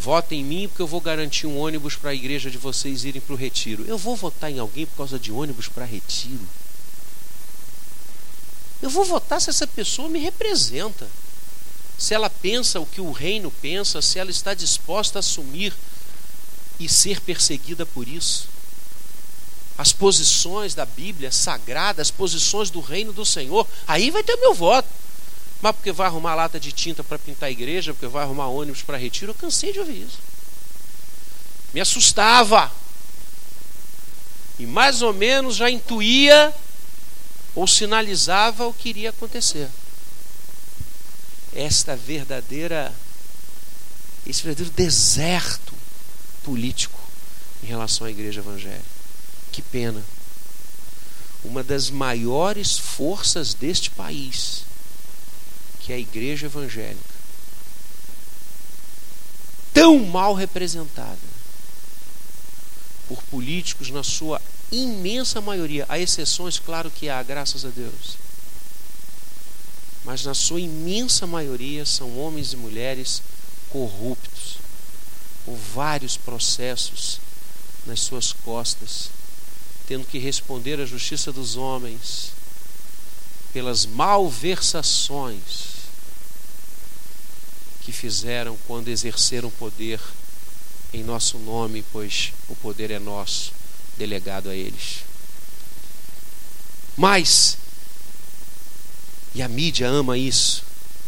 [0.00, 3.20] Votem em mim porque eu vou garantir um ônibus para a igreja de vocês irem
[3.20, 3.84] para o retiro.
[3.86, 6.40] Eu vou votar em alguém por causa de ônibus para retiro.
[8.80, 11.06] Eu vou votar se essa pessoa me representa.
[11.98, 15.74] Se ela pensa o que o reino pensa, se ela está disposta a assumir
[16.78, 18.48] e ser perseguida por isso
[19.80, 24.40] as posições da Bíblia sagrada, as posições do reino do Senhor, aí vai ter o
[24.40, 24.86] meu voto.
[25.62, 28.82] Mas porque vai arrumar lata de tinta para pintar a igreja, porque vai arrumar ônibus
[28.82, 30.18] para retiro, eu cansei de ouvir isso.
[31.74, 32.70] Me assustava.
[34.58, 36.54] E mais ou menos já intuía
[37.54, 39.68] ou sinalizava o que iria acontecer.
[41.54, 42.92] Esta verdadeira
[44.26, 45.72] esse verdadeiro deserto
[46.44, 46.98] político
[47.62, 48.84] em relação à igreja evangélica.
[49.52, 50.02] Que pena.
[51.42, 54.64] Uma das maiores forças deste país,
[55.80, 57.20] que é a igreja evangélica,
[59.72, 61.18] tão mal representada
[63.08, 64.40] por políticos na sua
[64.70, 68.16] imensa maioria, há exceções, claro que há, graças a Deus.
[70.04, 73.22] Mas na sua imensa maioria são homens e mulheres
[73.68, 74.58] corruptos,
[75.44, 77.20] com vários processos
[77.86, 79.10] nas suas costas,
[79.86, 82.32] tendo que responder à justiça dos homens
[83.52, 85.69] pelas malversações
[87.80, 90.00] que fizeram quando exerceram poder
[90.92, 93.52] em nosso nome, pois o poder é nosso,
[93.96, 95.04] delegado a eles.
[96.96, 97.56] Mas,
[99.34, 100.64] e a mídia ama isso,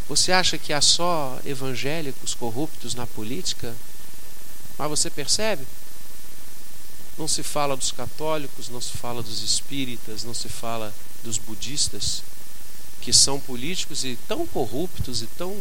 [0.09, 3.75] você acha que há só evangélicos corruptos na política?
[4.79, 5.67] Mas você percebe?
[7.19, 12.23] Não se fala dos católicos, não se fala dos espíritas, não se fala dos budistas,
[13.01, 15.57] que são políticos e tão corruptos e tão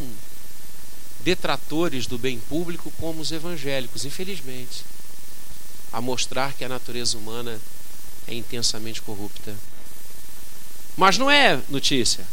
[1.23, 4.83] detratores do bem público como os evangélicos, infelizmente,
[5.91, 7.59] a mostrar que a natureza humana
[8.27, 9.55] é intensamente corrupta.
[10.97, 12.25] Mas não é notícia,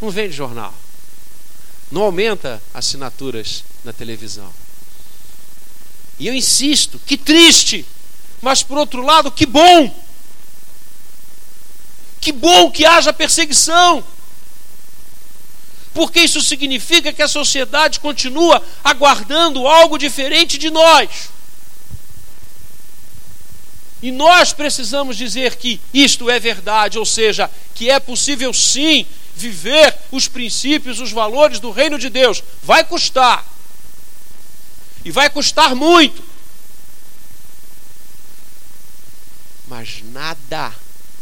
[0.00, 0.74] não vem de jornal,
[1.90, 4.52] não aumenta assinaturas na televisão.
[6.18, 7.84] E eu insisto, que triste,
[8.40, 10.02] mas por outro lado, que bom.
[12.20, 14.04] Que bom que haja perseguição
[15.94, 21.30] porque isso significa que a sociedade continua aguardando algo diferente de nós.
[24.00, 29.96] E nós precisamos dizer que isto é verdade, ou seja, que é possível sim viver
[30.10, 32.42] os princípios, os valores do reino de Deus.
[32.62, 33.46] Vai custar.
[35.04, 36.24] E vai custar muito.
[39.68, 40.74] Mas nada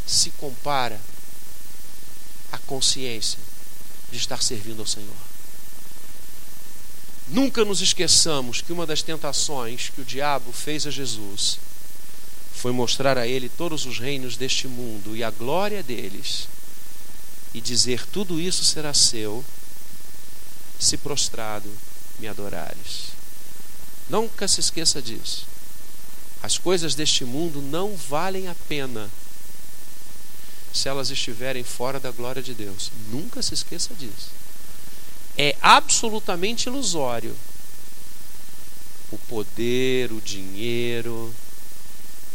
[0.06, 0.98] se compara
[2.50, 3.49] à consciência
[4.10, 5.16] de estar servindo ao Senhor.
[7.28, 11.58] Nunca nos esqueçamos que uma das tentações que o diabo fez a Jesus
[12.52, 16.48] foi mostrar a ele todos os reinos deste mundo e a glória deles
[17.54, 19.44] e dizer: Tudo isso será seu
[20.78, 21.70] se prostrado
[22.18, 23.10] me adorares.
[24.08, 25.46] Nunca se esqueça disso.
[26.42, 29.08] As coisas deste mundo não valem a pena
[30.72, 32.90] se elas estiverem fora da glória de Deus.
[33.10, 34.30] Nunca se esqueça disso.
[35.36, 37.36] É absolutamente ilusório
[39.10, 41.34] o poder, o dinheiro,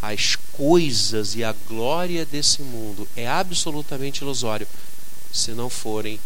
[0.02, 4.68] as coisas e a glória desse mundo é absolutamente ilusório
[5.32, 6.20] se não forem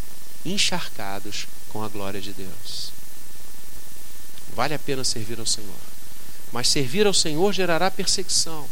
[0.45, 2.91] encharcados com a glória de Deus.
[4.55, 5.69] Vale a pena servir ao Senhor.
[6.51, 8.67] Mas servir ao Senhor gerará perseguição.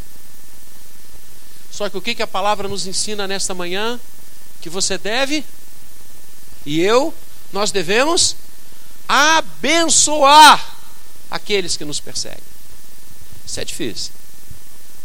[1.77, 3.99] Só que o que, que a palavra nos ensina nesta manhã?
[4.61, 5.45] Que você deve,
[6.65, 7.13] e eu,
[7.53, 8.35] nós devemos
[9.07, 10.75] abençoar
[11.29, 12.41] aqueles que nos perseguem.
[13.45, 14.11] Isso é difícil.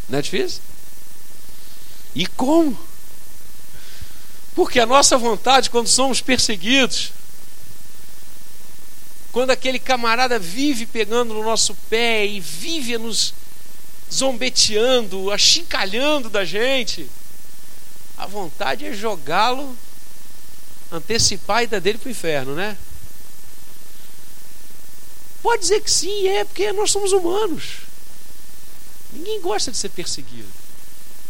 [0.08, 0.62] Não é difícil?
[2.14, 2.74] E como?
[4.54, 7.12] Porque a nossa vontade, quando somos perseguidos,
[9.30, 13.34] quando aquele camarada vive pegando no nosso pé e vive nos
[14.12, 17.08] zombeteando, achincalhando da gente.
[18.16, 19.76] A vontade é jogá-lo,
[20.90, 22.76] antecipar a ida dele para o inferno, né?
[25.42, 27.78] Pode dizer que sim, é, porque nós somos humanos.
[29.12, 30.48] Ninguém gosta de ser perseguido.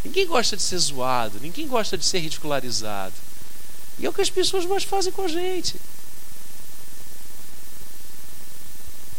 [0.05, 1.39] Ninguém gosta de ser zoado.
[1.41, 3.15] Ninguém gosta de ser ridicularizado.
[3.99, 5.77] E é o que as pessoas mais fazem com a gente.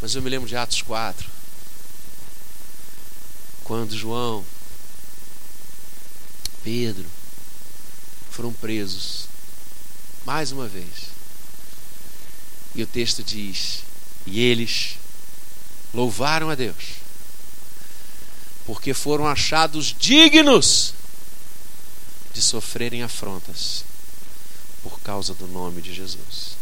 [0.02, 1.33] Mas eu me lembro de Atos 4
[3.64, 4.46] quando João,
[6.64, 7.06] Pedro
[8.30, 9.28] foram presos
[10.26, 11.14] mais uma vez.
[12.76, 13.84] E o texto diz:
[14.26, 14.98] E eles
[15.94, 16.96] louvaram a Deus,
[18.66, 20.94] porque foram achados dignos
[22.34, 23.86] de sofrerem afrontas
[24.82, 26.58] por causa do nome de Jesus.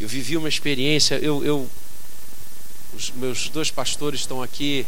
[0.00, 1.70] Eu vivi uma experiência, eu, eu
[2.96, 4.86] os meus dois pastores estão aqui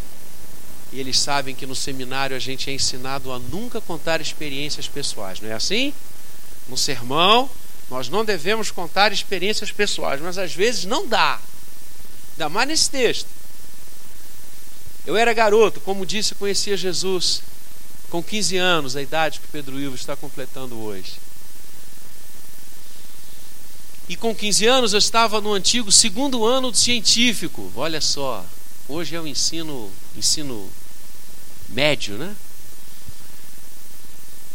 [0.93, 5.41] e eles sabem que no seminário a gente é ensinado a nunca contar experiências pessoais,
[5.41, 5.93] não é assim?
[6.69, 7.49] no sermão,
[7.91, 11.41] nós não devemos contar experiências pessoais, mas às vezes não dá.
[12.33, 13.29] Ainda mais nesse texto.
[15.07, 17.43] Eu era garoto, como disse, conhecia Jesus
[18.11, 21.15] com 15 anos, a idade que Pedro Ivo está completando hoje.
[24.09, 27.73] E com 15 anos eu estava no antigo segundo ano científico.
[27.75, 28.45] Olha só,
[28.89, 30.71] hoje é o ensino, ensino
[31.69, 32.35] médio, né?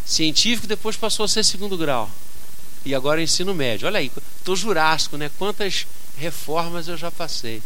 [0.06, 2.10] Científico depois passou a ser segundo grau.
[2.86, 3.88] E agora é ensino médio.
[3.88, 5.30] Olha aí, estou jurássico, né?
[5.38, 5.86] Quantas
[6.18, 7.62] reformas eu já passei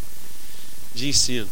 [0.93, 1.49] de ensino.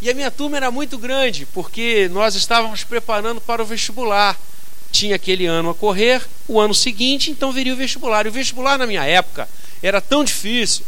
[0.00, 4.38] E a minha turma era muito grande, porque nós estávamos preparando para o vestibular.
[4.94, 8.26] Tinha aquele ano a correr, o ano seguinte, então viria o vestibular.
[8.26, 9.48] E o vestibular, na minha época,
[9.82, 10.84] era tão difícil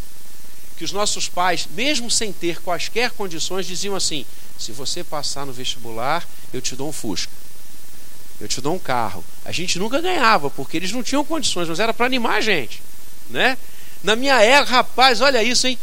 [0.77, 4.25] que os nossos pais, mesmo sem ter quaisquer condições, diziam assim:
[4.57, 7.33] se você passar no vestibular, eu te dou um Fusca.
[8.40, 9.25] Eu te dou um carro.
[9.45, 12.81] A gente nunca ganhava, porque eles não tinham condições, mas era para animar a gente.
[13.29, 13.59] Né?
[14.05, 15.77] Na minha época, rapaz, olha isso, hein?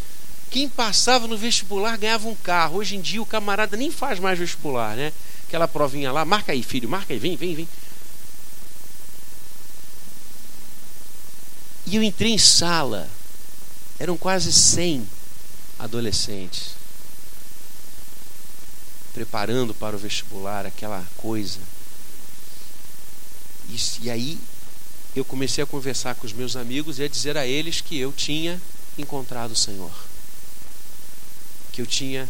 [0.50, 2.78] Quem passava no vestibular ganhava um carro.
[2.78, 5.12] Hoje em dia o camarada nem faz mais vestibular, né?
[5.46, 7.68] Aquela provinha lá, marca aí, filho, marca aí, vem, vem, vem.
[11.86, 13.10] E eu entrei em sala.
[14.00, 15.08] Eram quase 100
[15.80, 16.72] adolescentes
[19.14, 21.60] preparando para o vestibular, aquela coisa.
[23.70, 24.40] E, e aí
[25.16, 28.12] eu comecei a conversar com os meus amigos e a dizer a eles que eu
[28.12, 28.60] tinha
[28.98, 29.92] encontrado o Senhor
[31.74, 32.30] que eu tinha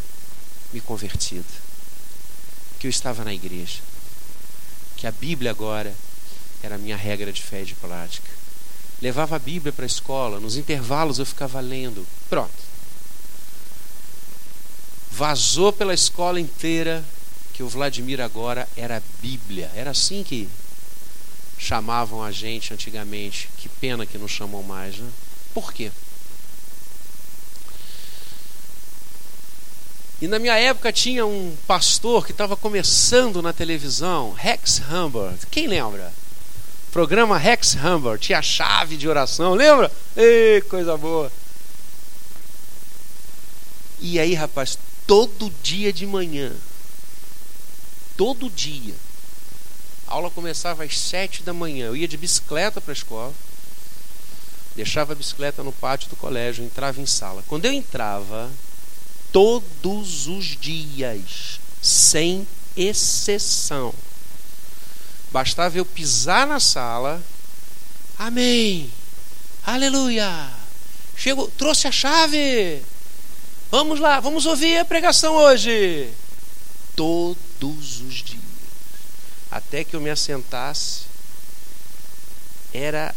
[0.72, 1.46] me convertido,
[2.80, 3.82] que eu estava na igreja,
[4.96, 5.94] que a Bíblia agora
[6.64, 8.32] era a minha regra de fé e de prática.
[9.04, 12.08] Levava a Bíblia para a escola, nos intervalos eu ficava lendo.
[12.30, 12.54] Pronto.
[15.12, 17.04] Vazou pela escola inteira
[17.54, 19.70] que o Vladimir agora era Bíblia.
[19.76, 20.48] Era assim que
[21.58, 23.50] chamavam a gente antigamente.
[23.58, 25.10] Que pena que não chamam mais, né?
[25.54, 25.92] Por quê?
[30.22, 35.46] E na minha época tinha um pastor que estava começando na televisão, Rex Humbert.
[35.52, 36.14] Quem lembra?
[36.94, 38.20] Programa Rex Humbert.
[38.20, 39.92] Tinha chave de oração, lembra?
[40.16, 41.32] Ei, coisa boa.
[44.00, 44.78] E aí, rapaz,
[45.08, 46.52] todo dia de manhã,
[48.16, 48.94] todo dia,
[50.08, 51.88] a aula começava às sete da manhã.
[51.88, 53.34] Eu ia de bicicleta para a escola,
[54.76, 57.44] deixava a bicicleta no pátio do colégio, entrava em sala.
[57.48, 58.52] Quando eu entrava,
[59.32, 63.96] todos os dias, sem exceção.
[65.34, 67.20] Bastava eu pisar na sala,
[68.20, 68.94] amém,
[69.66, 70.48] aleluia,
[71.18, 72.80] chegou, trouxe a chave,
[73.72, 76.08] vamos lá, vamos ouvir a pregação hoje.
[76.96, 78.44] Todos os dias,
[79.50, 81.06] até que eu me assentasse,
[82.72, 83.16] era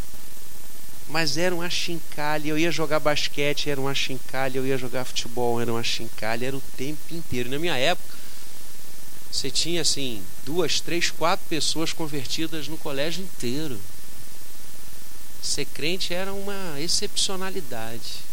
[1.08, 2.48] mas era um achincalhe.
[2.48, 4.56] Eu ia jogar basquete, era um achincalhe.
[4.56, 6.44] Eu ia jogar futebol, era um achincalhe.
[6.44, 7.48] Era o tempo inteiro.
[7.48, 8.16] Na minha época,
[9.30, 13.78] você tinha assim duas, três, quatro pessoas convertidas no colégio inteiro.
[15.42, 18.24] Ser crente era uma excepcionalidade.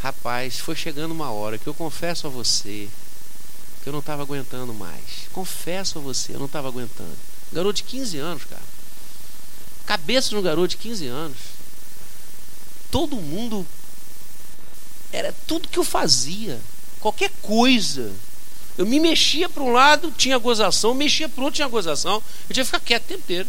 [0.00, 2.88] Rapaz, foi chegando uma hora que eu confesso a você
[3.82, 5.28] que eu não estava aguentando mais.
[5.32, 7.16] Confesso a você, eu não estava aguentando.
[7.52, 8.62] Garoto de 15 anos, cara
[9.92, 11.38] cabeça de um garoto de 15 anos.
[12.90, 13.66] Todo mundo
[15.12, 16.60] era tudo que eu fazia,
[17.02, 18.12] qualquer coisa.
[18.78, 22.22] Eu me mexia para um lado, tinha gozação, mexia para o outro, tinha gozação.
[22.48, 23.48] Eu tinha que ficar quieto o tempo inteiro.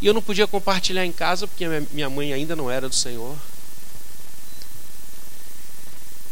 [0.00, 3.36] E eu não podia compartilhar em casa porque minha mãe ainda não era do Senhor.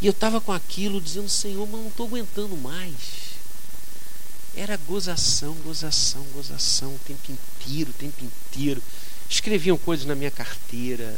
[0.01, 3.27] E eu estava com aquilo dizendo: Senhor, mas não estou aguentando mais.
[4.55, 8.81] Era gozação, gozação, gozação, o tempo inteiro, o tempo inteiro.
[9.29, 11.15] Escreviam coisas na minha carteira.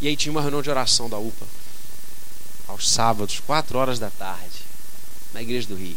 [0.00, 1.46] E aí tinha uma reunião de oração da UPA.
[2.68, 4.62] Aos sábados, quatro horas da tarde,
[5.32, 5.96] na igreja do Rio.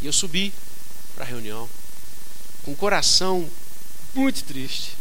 [0.00, 0.52] E eu subi
[1.14, 1.68] para a reunião
[2.64, 3.48] com o coração
[4.14, 4.96] muito triste,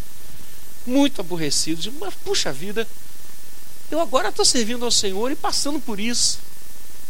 [0.86, 1.91] muito aborrecido.
[1.99, 2.88] Mas, puxa vida,
[3.89, 6.39] eu agora estou servindo ao Senhor e passando por isso.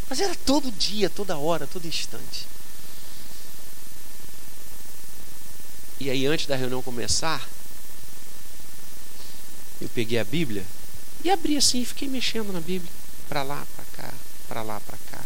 [0.10, 2.48] Mas era todo dia, toda hora, todo instante.
[6.00, 7.48] E aí, antes da reunião começar,
[9.82, 10.64] eu peguei a Bíblia
[11.24, 12.92] e abri assim, e fiquei mexendo na Bíblia,
[13.28, 14.14] para lá, para cá,
[14.48, 15.24] para lá, para cá.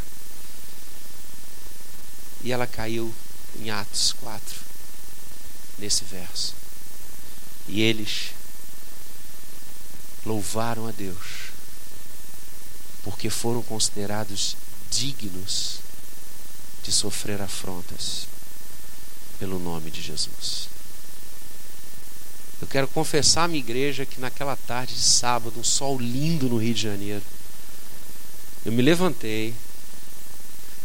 [2.41, 3.13] E ela caiu
[3.59, 4.59] em Atos 4,
[5.77, 6.55] nesse verso.
[7.67, 8.31] E eles
[10.25, 11.51] louvaram a Deus,
[13.03, 14.55] porque foram considerados
[14.89, 15.79] dignos
[16.83, 18.27] de sofrer afrontas
[19.39, 20.74] pelo nome de Jesus.
[22.61, 26.57] Eu quero confessar à minha igreja que naquela tarde de sábado, um sol lindo no
[26.57, 27.23] Rio de Janeiro,
[28.65, 29.53] eu me levantei,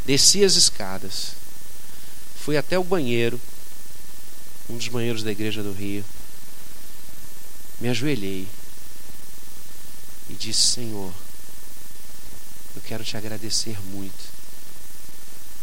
[0.04, 1.32] desci as escadas,
[2.36, 3.40] fui até o banheiro,
[4.68, 6.04] um dos banheiros da igreja do Rio,
[7.80, 8.46] me ajoelhei
[10.28, 11.12] e disse: Senhor,
[12.74, 14.30] eu quero te agradecer muito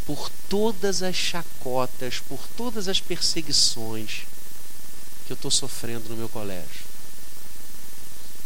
[0.06, 4.26] por todas as chacotas, por todas as perseguições
[5.28, 6.88] que eu estou sofrendo no meu colégio.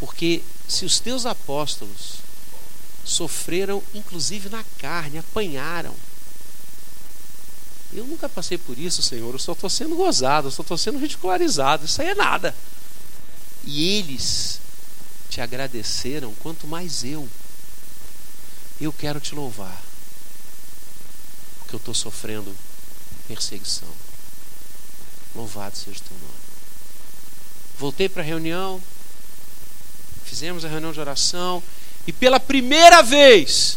[0.00, 2.16] Porque se os teus apóstolos
[3.04, 5.94] sofreram, inclusive na carne, apanharam.
[7.92, 9.32] Eu nunca passei por isso, Senhor.
[9.32, 11.84] Eu só estou sendo gozado, eu só estou sendo ridicularizado.
[11.84, 12.54] Isso aí é nada.
[13.64, 14.60] E eles
[15.30, 17.28] te agradeceram, quanto mais eu.
[18.80, 19.80] Eu quero te louvar,
[21.58, 22.52] porque eu estou sofrendo
[23.28, 23.88] perseguição.
[25.34, 26.41] Louvado seja o teu nome.
[27.82, 28.80] Voltei para a reunião,
[30.24, 31.60] fizemos a reunião de oração,
[32.06, 33.76] e pela primeira vez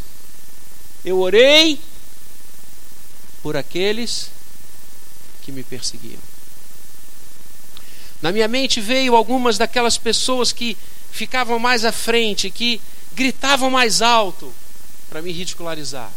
[1.03, 1.81] eu orei
[3.41, 4.29] por aqueles
[5.41, 6.19] que me perseguiam.
[8.21, 10.77] Na minha mente veio algumas daquelas pessoas que
[11.11, 12.79] ficavam mais à frente, que
[13.15, 14.53] gritavam mais alto
[15.09, 16.13] para me ridicularizar.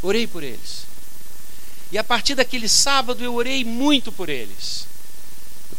[0.00, 0.86] Orei por eles.
[1.90, 4.91] E a partir daquele sábado eu orei muito por eles.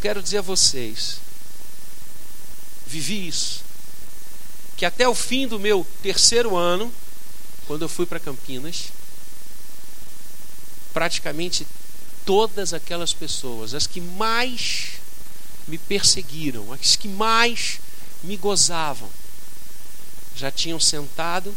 [0.03, 1.15] Quero dizer a vocês,
[2.85, 3.63] vivi isso
[4.75, 6.93] que até o fim do meu terceiro ano,
[7.65, 8.91] quando eu fui para Campinas,
[10.91, 11.65] praticamente
[12.25, 14.95] todas aquelas pessoas, as que mais
[15.69, 17.79] me perseguiram, as que mais
[18.21, 19.09] me gozavam,
[20.35, 21.55] já tinham sentado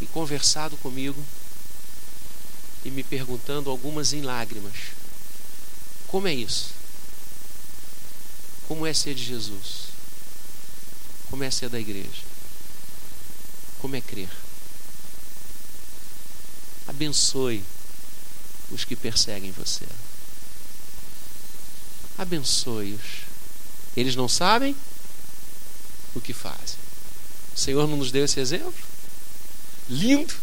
[0.00, 1.24] e conversado comigo
[2.84, 4.74] e me perguntando algumas em lágrimas:
[6.08, 6.74] como é isso?
[8.68, 9.86] Como é ser de Jesus?
[11.30, 12.22] Como é ser da igreja?
[13.78, 14.30] Como é crer?
[16.88, 17.62] Abençoe
[18.70, 19.84] os que perseguem você.
[22.18, 23.26] Abençoe-os.
[23.96, 24.74] Eles não sabem
[26.14, 26.76] o que fazem.
[27.54, 28.74] O Senhor não nos deu esse exemplo?
[29.88, 30.34] Lindo.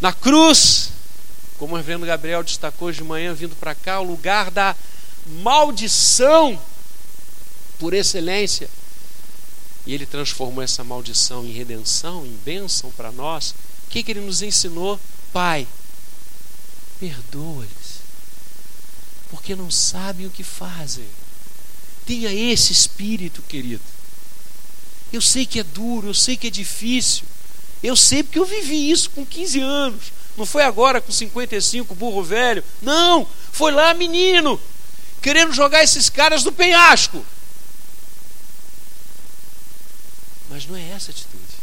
[0.00, 0.90] Na cruz,
[1.58, 4.74] como o reverendo Gabriel destacou hoje de manhã, vindo para cá, o lugar da
[5.26, 6.60] maldição
[7.80, 8.68] por excelência
[9.86, 13.54] e ele transformou essa maldição em redenção, em bênção para nós,
[13.86, 15.00] o que, que ele nos ensinou?
[15.32, 15.66] Pai,
[17.00, 18.02] perdoa-lhes,
[19.30, 21.06] porque não sabem o que fazem.
[22.04, 23.82] Tenha esse espírito, querido.
[25.12, 27.24] Eu sei que é duro, eu sei que é difícil.
[27.82, 30.12] Eu sei porque eu vivi isso com 15 anos.
[30.36, 32.62] Não foi agora com 55, burro velho.
[32.82, 34.60] Não, foi lá menino,
[35.22, 37.24] querendo jogar esses caras do penhasco.
[40.50, 41.54] Mas não é essa a atitude.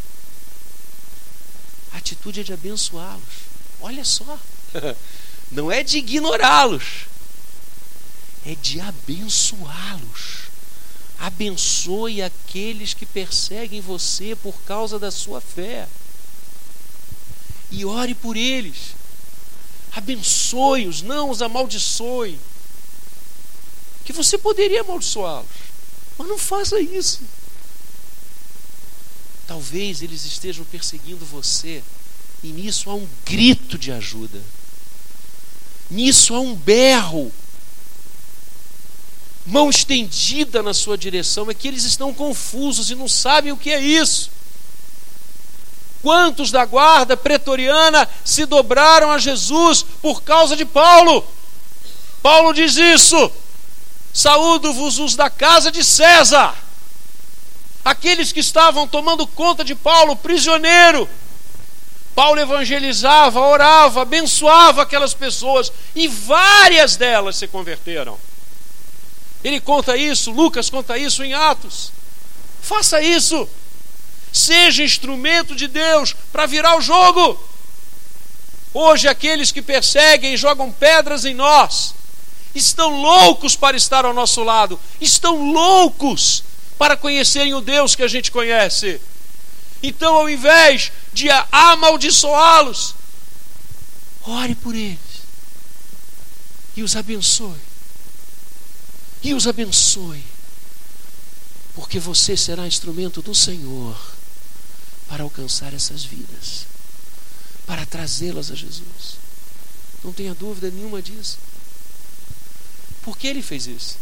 [1.92, 3.48] A atitude é de abençoá-los.
[3.82, 4.40] Olha só.
[5.52, 7.06] Não é de ignorá-los.
[8.46, 10.48] É de abençoá-los.
[11.20, 15.88] Abençoe aqueles que perseguem você por causa da sua fé.
[17.72, 18.96] E ore por eles.
[19.92, 22.40] Abençoe-os, não os amaldiçoe.
[24.06, 25.48] Que você poderia amaldiçoá-los.
[26.18, 27.22] Mas não faça isso.
[29.48, 31.82] Talvez eles estejam perseguindo você,
[32.44, 34.42] e nisso há um grito de ajuda,
[35.90, 37.32] nisso há um berro,
[39.46, 43.72] mão estendida na sua direção, é que eles estão confusos e não sabem o que
[43.72, 44.30] é isso.
[46.02, 51.26] Quantos da guarda pretoriana se dobraram a Jesus por causa de Paulo?
[52.22, 53.32] Paulo diz isso:
[54.14, 56.67] saúdo-vos os da casa de César
[57.88, 61.10] aqueles que estavam tomando conta de Paulo, prisioneiro.
[62.14, 68.18] Paulo evangelizava, orava, abençoava aquelas pessoas e várias delas se converteram.
[69.44, 71.94] Ele conta isso, Lucas conta isso em Atos.
[72.62, 73.48] Faça isso.
[74.34, 77.42] Seja instrumento de Deus para virar o jogo.
[78.74, 81.96] Hoje, aqueles que perseguem e jogam pedras em nós
[82.54, 86.44] estão loucos para estar ao nosso lado, estão loucos
[86.78, 89.02] para conhecerem o Deus que a gente conhece.
[89.82, 92.96] Então, ao invés de amaldiçoá-los,
[94.22, 94.98] ore por eles
[96.76, 97.60] e os abençoe.
[99.24, 100.24] E os abençoe,
[101.74, 104.00] porque você será instrumento do Senhor
[105.08, 106.68] para alcançar essas vidas.
[107.68, 109.20] para trazê-las a Jesus.
[110.02, 111.38] Não tenha dúvida nenhuma disso.
[113.02, 113.98] Por que ele fez isso?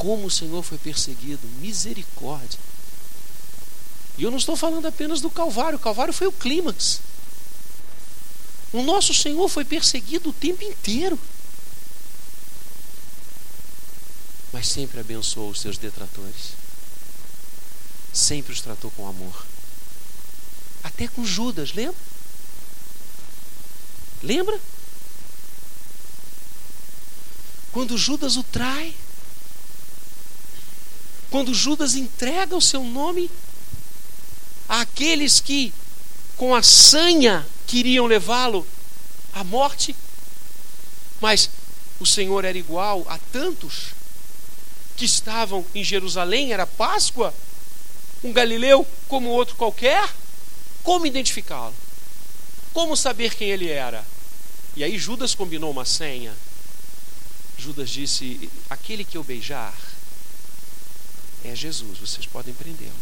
[0.00, 2.58] Como o Senhor foi perseguido, misericórdia.
[4.16, 7.02] E eu não estou falando apenas do Calvário, o Calvário foi o clímax.
[8.72, 11.18] O nosso Senhor foi perseguido o tempo inteiro.
[14.50, 16.54] Mas sempre abençoou os seus detratores.
[18.10, 19.44] Sempre os tratou com amor.
[20.82, 22.00] Até com Judas, lembra?
[24.22, 24.58] Lembra?
[27.70, 28.94] Quando Judas o trai,
[31.30, 33.30] quando Judas entrega o seu nome
[34.68, 35.72] àqueles que,
[36.36, 38.66] com a sanha, queriam levá-lo
[39.32, 39.94] à morte,
[41.20, 41.48] mas
[42.00, 43.90] o Senhor era igual a tantos
[44.96, 47.32] que estavam em Jerusalém, era Páscoa,
[48.24, 50.08] um galileu como outro qualquer.
[50.82, 51.74] Como identificá-lo?
[52.72, 54.04] Como saber quem ele era?
[54.76, 56.34] E aí Judas combinou uma senha.
[57.58, 59.74] Judas disse: Aquele que eu beijar
[61.44, 62.92] é Jesus, vocês podem prendê-lo.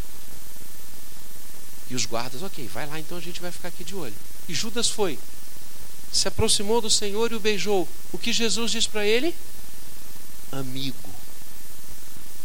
[1.91, 4.15] E os guardas, ok, vai lá, então a gente vai ficar aqui de olho.
[4.49, 5.19] E Judas foi,
[6.13, 7.89] se aproximou do Senhor e o beijou.
[8.13, 9.35] O que Jesus diz para ele?
[10.53, 11.11] Amigo,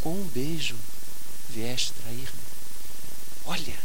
[0.01, 0.75] com um beijo
[1.49, 2.43] vieste trair-me.
[3.45, 3.77] Olha,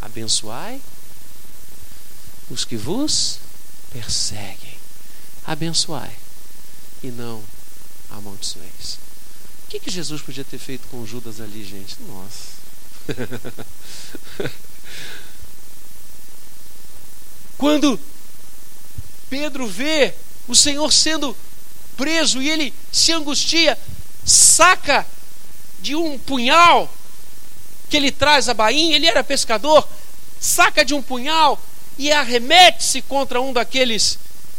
[0.00, 0.80] abençoai
[2.50, 3.38] os que vos
[3.92, 4.76] perseguem.
[5.44, 6.14] Abençoai
[7.02, 7.42] e não
[8.10, 8.98] amaldiçoeis.
[9.66, 11.96] O que, que Jesus podia ter feito com Judas ali, gente?
[12.02, 12.56] Nossa.
[17.58, 17.98] Quando
[19.28, 20.14] Pedro vê
[20.46, 21.36] o Senhor sendo
[21.96, 23.76] preso e ele se angustia,
[24.24, 25.04] saca
[25.80, 26.88] de um punhal
[27.90, 29.88] que ele traz a bainha, ele era pescador,
[30.38, 31.60] saca de um punhal
[31.98, 34.18] e arremete-se contra um daqueles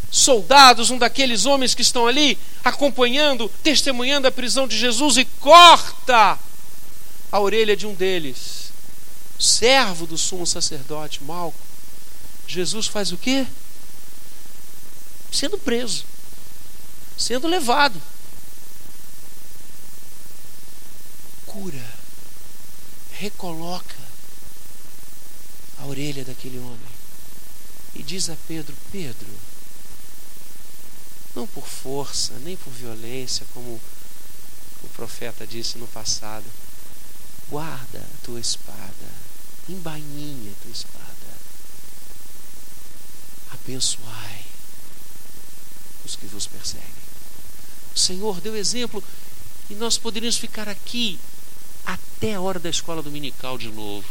[0.09, 6.39] soldados, um daqueles homens que estão ali acompanhando, testemunhando a prisão de Jesus e corta
[7.31, 8.71] a orelha de um deles,
[9.39, 11.57] servo do sumo sacerdote Malco.
[12.47, 13.45] Jesus faz o quê?
[15.31, 16.05] Sendo preso,
[17.17, 18.01] sendo levado.
[21.45, 21.97] Cura
[23.19, 23.95] recoloca
[25.79, 26.97] a orelha daquele homem
[27.95, 29.27] e diz a Pedro: Pedro,
[31.37, 33.79] não por força, nem por violência, como
[34.83, 36.45] o profeta disse no passado,
[37.47, 39.07] guarda a tua espada,
[39.69, 41.05] embainha a tua espada,
[43.51, 44.45] abençoai
[46.03, 46.87] os que vos perseguem.
[47.95, 49.03] O Senhor deu exemplo
[49.69, 51.19] e nós poderíamos ficar aqui
[51.85, 54.07] até a hora da escola dominical de novo,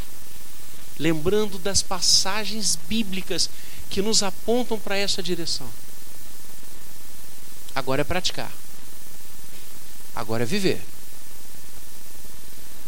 [0.97, 3.51] lembrando das passagens bíblicas
[3.91, 5.69] que nos apontam para essa direção.
[7.77, 8.51] Agora é praticar.
[10.15, 10.83] Agora é viver.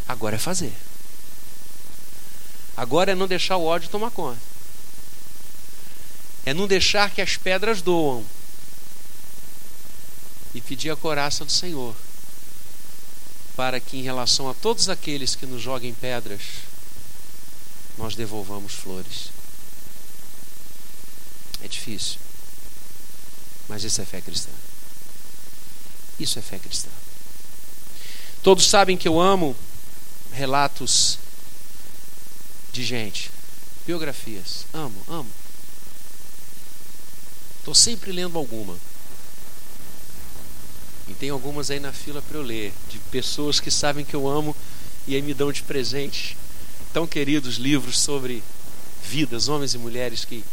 [0.08, 0.72] Agora é fazer.
[2.74, 4.40] Agora é não deixar o ódio tomar conta.
[6.46, 8.24] É não deixar que as pedras doam.
[10.54, 11.94] E pedir a coraça do Senhor
[13.54, 16.40] para que, em relação a todos aqueles que nos joguem pedras,
[17.98, 19.28] nós devolvamos flores.
[21.62, 22.18] É difícil,
[23.68, 24.52] mas isso é fé cristã.
[26.18, 26.90] Isso é fé cristã.
[28.42, 29.56] Todos sabem que eu amo
[30.32, 31.18] relatos
[32.72, 33.30] de gente,
[33.86, 34.64] biografias.
[34.72, 35.30] Amo, amo.
[37.58, 38.76] Estou sempre lendo alguma.
[41.08, 44.28] E tem algumas aí na fila para eu ler, de pessoas que sabem que eu
[44.28, 44.54] amo
[45.06, 46.36] e aí me dão de presente
[46.92, 48.42] tão queridos livros sobre
[49.02, 50.44] vidas, homens e mulheres que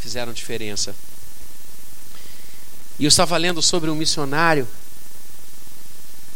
[0.00, 0.94] fizeram diferença.
[2.98, 4.68] E eu estava lendo sobre um missionário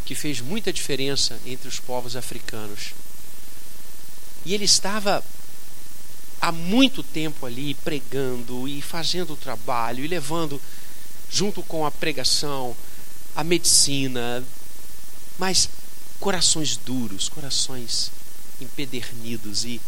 [0.04, 2.94] que fez muita diferença entre os povos africanos.
[4.44, 5.22] E ele estava
[6.40, 10.60] há muito tempo ali pregando e fazendo o trabalho e levando,
[11.28, 12.74] junto com a pregação,
[13.36, 14.42] a medicina,
[15.38, 15.68] mas
[16.18, 18.10] corações duros, corações
[18.60, 19.80] empedernidos e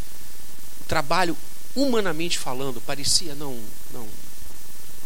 [0.81, 1.37] o trabalho
[1.75, 3.59] humanamente falando parecia não
[3.93, 4.09] não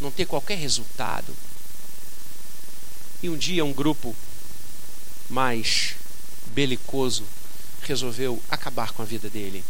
[0.00, 1.34] não ter qualquer resultado.
[3.22, 4.14] E um dia um grupo
[5.28, 5.94] mais
[6.46, 7.24] belicoso
[7.82, 9.64] resolveu acabar com a vida dele.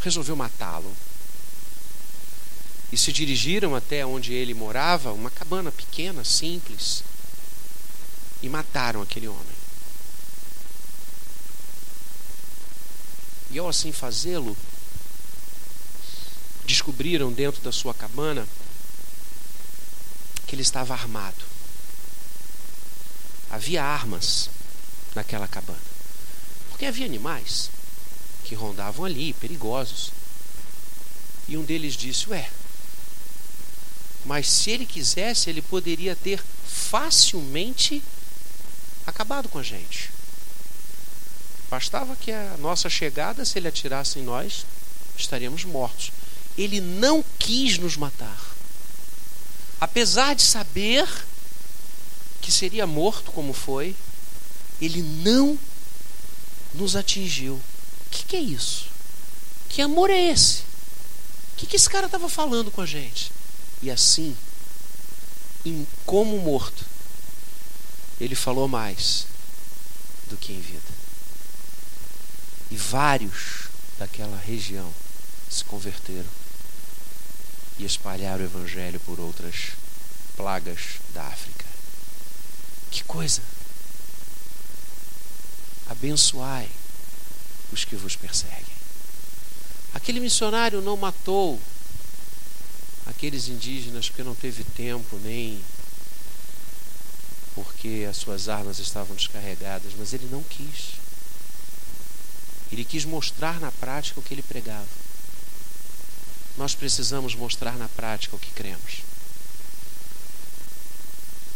[0.00, 0.94] Resolveu matá-lo.
[2.90, 7.02] E se dirigiram até onde ele morava, uma cabana pequena, simples,
[8.42, 9.62] e mataram aquele homem.
[13.50, 14.56] E ao assim fazê-lo,
[16.64, 18.46] descobriram dentro da sua cabana
[20.46, 21.51] que ele estava armado.
[23.52, 24.48] Havia armas
[25.14, 25.78] naquela cabana.
[26.70, 27.70] Porque havia animais
[28.44, 30.10] que rondavam ali, perigosos.
[31.46, 32.50] E um deles disse: Ué,
[34.24, 38.02] mas se ele quisesse, ele poderia ter facilmente
[39.06, 40.10] acabado com a gente.
[41.68, 44.64] Bastava que a nossa chegada, se ele atirasse em nós,
[45.16, 46.10] estaríamos mortos.
[46.56, 48.54] Ele não quis nos matar.
[49.80, 51.06] Apesar de saber
[52.42, 53.96] que seria morto como foi,
[54.80, 55.58] ele não
[56.74, 57.54] nos atingiu.
[57.54, 58.88] O que, que, é isso?
[59.68, 60.62] Que amor é esse?
[61.52, 63.32] O que, que esse cara estava falando com a gente?
[63.80, 64.36] E assim,
[65.64, 66.84] em, como morto,
[68.20, 69.26] ele falou mais
[70.28, 70.92] do que em vida.
[72.70, 73.68] E vários
[73.98, 74.92] daquela região
[75.48, 76.30] se converteram
[77.78, 79.72] e espalharam o evangelho por outras
[80.36, 81.61] plagas da África.
[82.92, 83.40] Que coisa!
[85.88, 86.70] Abençoai
[87.72, 88.76] os que vos perseguem.
[89.94, 91.58] Aquele missionário não matou
[93.06, 95.58] aqueles indígenas porque não teve tempo nem
[97.54, 100.92] porque as suas armas estavam descarregadas, mas ele não quis.
[102.70, 104.88] Ele quis mostrar na prática o que ele pregava.
[106.58, 109.02] Nós precisamos mostrar na prática o que cremos.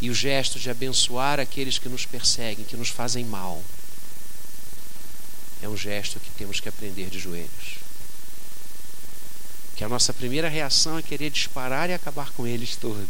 [0.01, 3.63] E o gesto de abençoar aqueles que nos perseguem, que nos fazem mal,
[5.63, 7.87] é um gesto que temos que aprender de joelhos
[9.77, 13.07] que a nossa primeira reação é querer disparar e acabar com eles todos.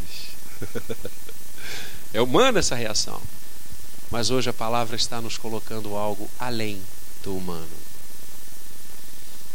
[2.13, 3.23] é humana essa reação.
[4.11, 6.83] Mas hoje a palavra está nos colocando algo além
[7.23, 7.77] do humano.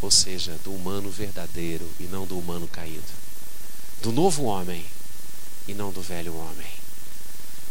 [0.01, 3.03] Ou seja, do humano verdadeiro e não do humano caído.
[4.01, 4.85] Do novo homem
[5.67, 6.80] e não do velho homem.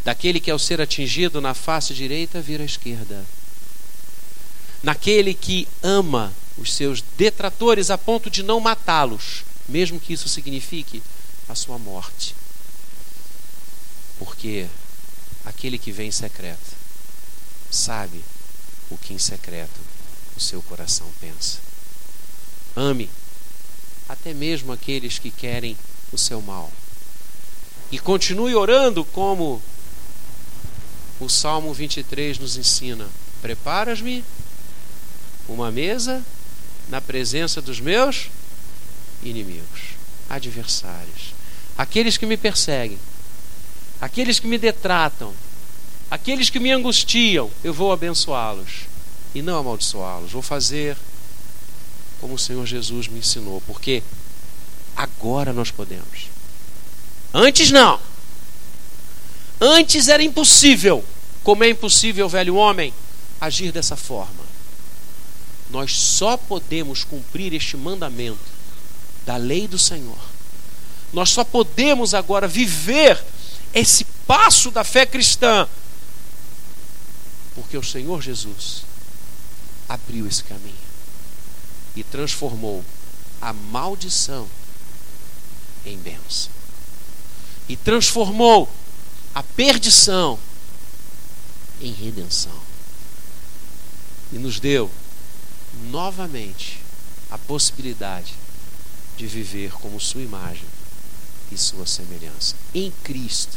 [0.04, 3.24] Daquele que, ao ser atingido na face direita, vira à esquerda.
[4.82, 11.02] Naquele que ama os seus detratores a ponto de não matá-los, mesmo que isso signifique
[11.48, 12.34] a sua morte.
[14.18, 14.66] Porque
[15.44, 16.76] aquele que vem em secreto
[17.70, 18.24] sabe
[18.90, 19.80] o que em secreto
[20.36, 21.58] o seu coração pensa.
[22.74, 23.08] Ame
[24.08, 25.76] até mesmo aqueles que querem
[26.12, 26.72] o seu mal.
[27.92, 29.62] E continue orando como
[31.20, 33.06] o Salmo 23 nos ensina:
[33.42, 34.24] Preparas-me
[35.48, 36.24] uma mesa
[36.88, 38.28] na presença dos meus
[39.22, 39.80] inimigos,
[40.28, 41.34] adversários,
[41.76, 42.98] aqueles que me perseguem,
[44.00, 45.32] aqueles que me detratam,
[46.10, 48.88] aqueles que me angustiam, eu vou abençoá-los
[49.34, 50.32] e não amaldiçoá-los.
[50.32, 50.96] Vou fazer
[52.20, 54.02] como o Senhor Jesus me ensinou, porque
[54.96, 56.28] agora nós podemos.
[57.32, 58.00] Antes não.
[59.60, 61.04] Antes era impossível,
[61.42, 62.94] como é impossível, velho homem,
[63.40, 64.50] agir dessa forma?
[65.68, 68.38] Nós só podemos cumprir este mandamento
[69.24, 70.18] da lei do Senhor.
[71.12, 73.22] Nós só podemos agora viver
[73.74, 75.68] esse passo da fé cristã
[77.54, 78.84] porque o Senhor Jesus
[79.88, 80.74] abriu esse caminho
[81.94, 82.84] e transformou
[83.40, 84.48] a maldição
[85.84, 86.50] em bênção.
[87.68, 88.68] E transformou
[89.34, 90.38] a perdição
[91.80, 92.60] em redenção
[94.32, 94.90] e nos deu
[95.90, 96.80] novamente
[97.30, 98.34] a possibilidade
[99.16, 100.66] de viver como sua imagem
[101.52, 102.54] e sua semelhança.
[102.74, 103.56] Em Cristo,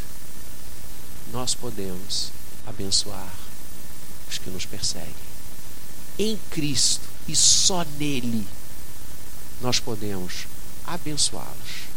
[1.31, 2.31] nós podemos
[2.65, 3.33] abençoar
[4.29, 5.13] os que nos perseguem.
[6.17, 8.45] Em Cristo e só nele
[9.61, 10.45] nós podemos
[10.85, 11.87] abençoá-los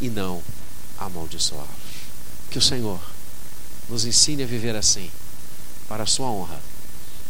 [0.00, 0.42] e não
[0.98, 1.77] amaldiçoá-los.
[2.50, 3.00] Que o Senhor
[3.88, 5.10] nos ensine a viver assim,
[5.88, 6.60] para a sua honra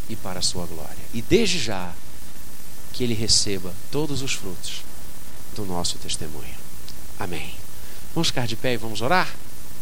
[0.09, 0.97] e para a sua glória.
[1.13, 1.93] E desde já,
[2.93, 4.81] que ele receba todos os frutos
[5.55, 6.55] do nosso testemunho.
[7.17, 7.53] Amém.
[8.13, 9.33] Vamos ficar de pé e vamos orar?